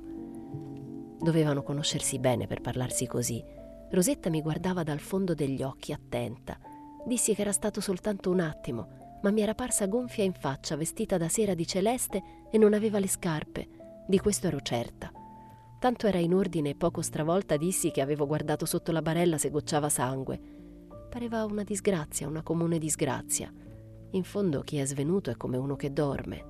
Dovevano 1.18 1.62
conoscersi 1.62 2.18
bene 2.18 2.46
per 2.46 2.60
parlarsi 2.60 3.06
così. 3.06 3.42
Rosetta 3.90 4.30
mi 4.30 4.42
guardava 4.42 4.82
dal 4.82 4.98
fondo 4.98 5.34
degli 5.34 5.62
occhi, 5.62 5.92
attenta. 5.92 6.58
Dissi 7.06 7.34
che 7.34 7.42
era 7.42 7.52
stato 7.52 7.80
soltanto 7.80 8.30
un 8.30 8.40
attimo, 8.40 9.18
ma 9.22 9.30
mi 9.30 9.40
era 9.40 9.54
parsa 9.54 9.86
gonfia 9.86 10.24
in 10.24 10.32
faccia, 10.32 10.76
vestita 10.76 11.16
da 11.16 11.28
sera 11.28 11.54
di 11.54 11.66
celeste 11.66 12.22
e 12.50 12.58
non 12.58 12.74
aveva 12.74 12.98
le 12.98 13.08
scarpe. 13.08 13.68
Di 14.06 14.18
questo 14.18 14.48
ero 14.48 14.60
certa. 14.60 15.10
Tanto 15.84 16.06
era 16.06 16.16
in 16.16 16.32
ordine 16.32 16.70
e 16.70 16.74
poco 16.76 17.02
stravolta 17.02 17.58
dissi 17.58 17.90
che 17.90 18.00
avevo 18.00 18.26
guardato 18.26 18.64
sotto 18.64 18.90
la 18.90 19.02
barella 19.02 19.36
se 19.36 19.50
gocciava 19.50 19.90
sangue. 19.90 20.40
Pareva 21.10 21.44
una 21.44 21.62
disgrazia, 21.62 22.26
una 22.26 22.42
comune 22.42 22.78
disgrazia. 22.78 23.52
In 24.12 24.24
fondo 24.24 24.62
chi 24.62 24.78
è 24.78 24.86
svenuto 24.86 25.30
è 25.30 25.36
come 25.36 25.58
uno 25.58 25.76
che 25.76 25.92
dorme. 25.92 26.42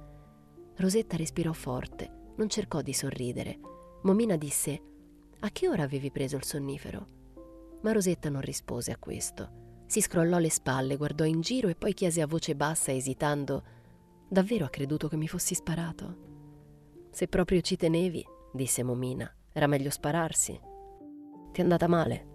Rosetta 0.77 1.17
respirò 1.17 1.53
forte, 1.53 2.33
non 2.37 2.49
cercò 2.49 2.81
di 2.81 2.93
sorridere. 2.93 3.59
Momina 4.03 4.37
disse: 4.37 4.83
A 5.41 5.51
che 5.51 5.69
ora 5.69 5.83
avevi 5.83 6.13
preso 6.13 6.37
il 6.37 6.45
sonnifero? 6.45 7.07
Ma 7.83 7.91
Rosetta 7.91 8.29
non 8.29 8.41
rispose 8.41 8.93
a 8.93 8.99
questo. 8.99 9.83
Si 9.87 10.01
scrollò 10.01 10.39
le 10.39 10.49
spalle, 10.49 10.97
guardò 10.97 11.25
in 11.25 11.41
giro 11.41 11.67
e 11.67 11.75
poi 11.75 11.93
chiese 11.93 12.21
a 12.21 12.29
voce 12.29 12.55
bassa, 12.55 12.93
esitando: 12.93 13.65
Davvero 14.29 14.65
ha 14.65 14.71
creduto 14.71 15.09
che 15.09 15.17
mi 15.17 15.27
fossi 15.27 15.57
sparato? 15.57 16.23
Se 17.11 17.27
proprio 17.27 17.61
ci 17.63 17.75
tenevi, 17.77 18.25
disse 18.55 18.85
Momina, 18.85 19.31
era 19.53 19.67
meglio 19.67 19.91
spararsi. 19.91 20.59
Ti 21.53 21.61
è 21.61 21.63
andata 21.63 21.89
male? 21.89 22.27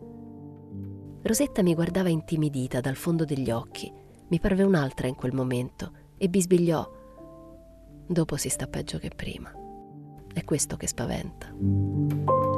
Rosetta 1.22 1.64
mi 1.64 1.74
guardava 1.74 2.10
intimidita 2.10 2.82
dal 2.82 2.96
fondo 2.96 3.24
degli 3.24 3.50
occhi. 3.50 3.92
Mi 4.28 4.40
parve 4.40 4.64
un'altra 4.64 5.08
in 5.08 5.16
quel 5.16 5.34
momento 5.34 5.92
e 6.18 6.30
bisbigliò. 6.30 6.88
Dopo 8.06 8.36
si 8.36 8.50
sta 8.50 8.68
peggio 8.68 8.98
che 8.98 9.10
prima. 9.16 9.52
È 10.34 10.44
questo 10.44 10.78
che 10.78 10.88
spaventa. 10.88 12.49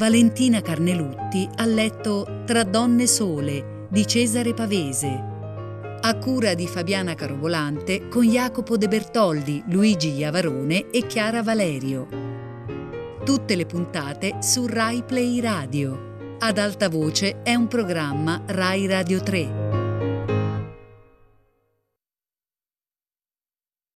Valentina 0.00 0.62
Carnelutti 0.62 1.46
ha 1.56 1.66
letto 1.66 2.44
Tra 2.46 2.64
donne 2.64 3.06
sole 3.06 3.84
di 3.90 4.06
Cesare 4.06 4.54
Pavese, 4.54 5.08
a 6.00 6.16
cura 6.16 6.54
di 6.54 6.66
Fabiana 6.66 7.14
Carovolante 7.14 8.08
con 8.08 8.26
Jacopo 8.26 8.78
De 8.78 8.88
Bertoldi, 8.88 9.62
Luigi 9.66 10.12
Iavarone 10.14 10.88
e 10.88 11.06
Chiara 11.06 11.42
Valerio. 11.42 12.08
Tutte 13.22 13.54
le 13.54 13.66
puntate 13.66 14.36
su 14.40 14.66
Rai 14.66 15.02
Play 15.02 15.38
Radio. 15.38 16.36
Ad 16.38 16.56
alta 16.56 16.88
voce 16.88 17.42
è 17.42 17.54
un 17.54 17.68
programma 17.68 18.40
Rai 18.46 18.86
Radio 18.86 19.22
3. 19.22 19.59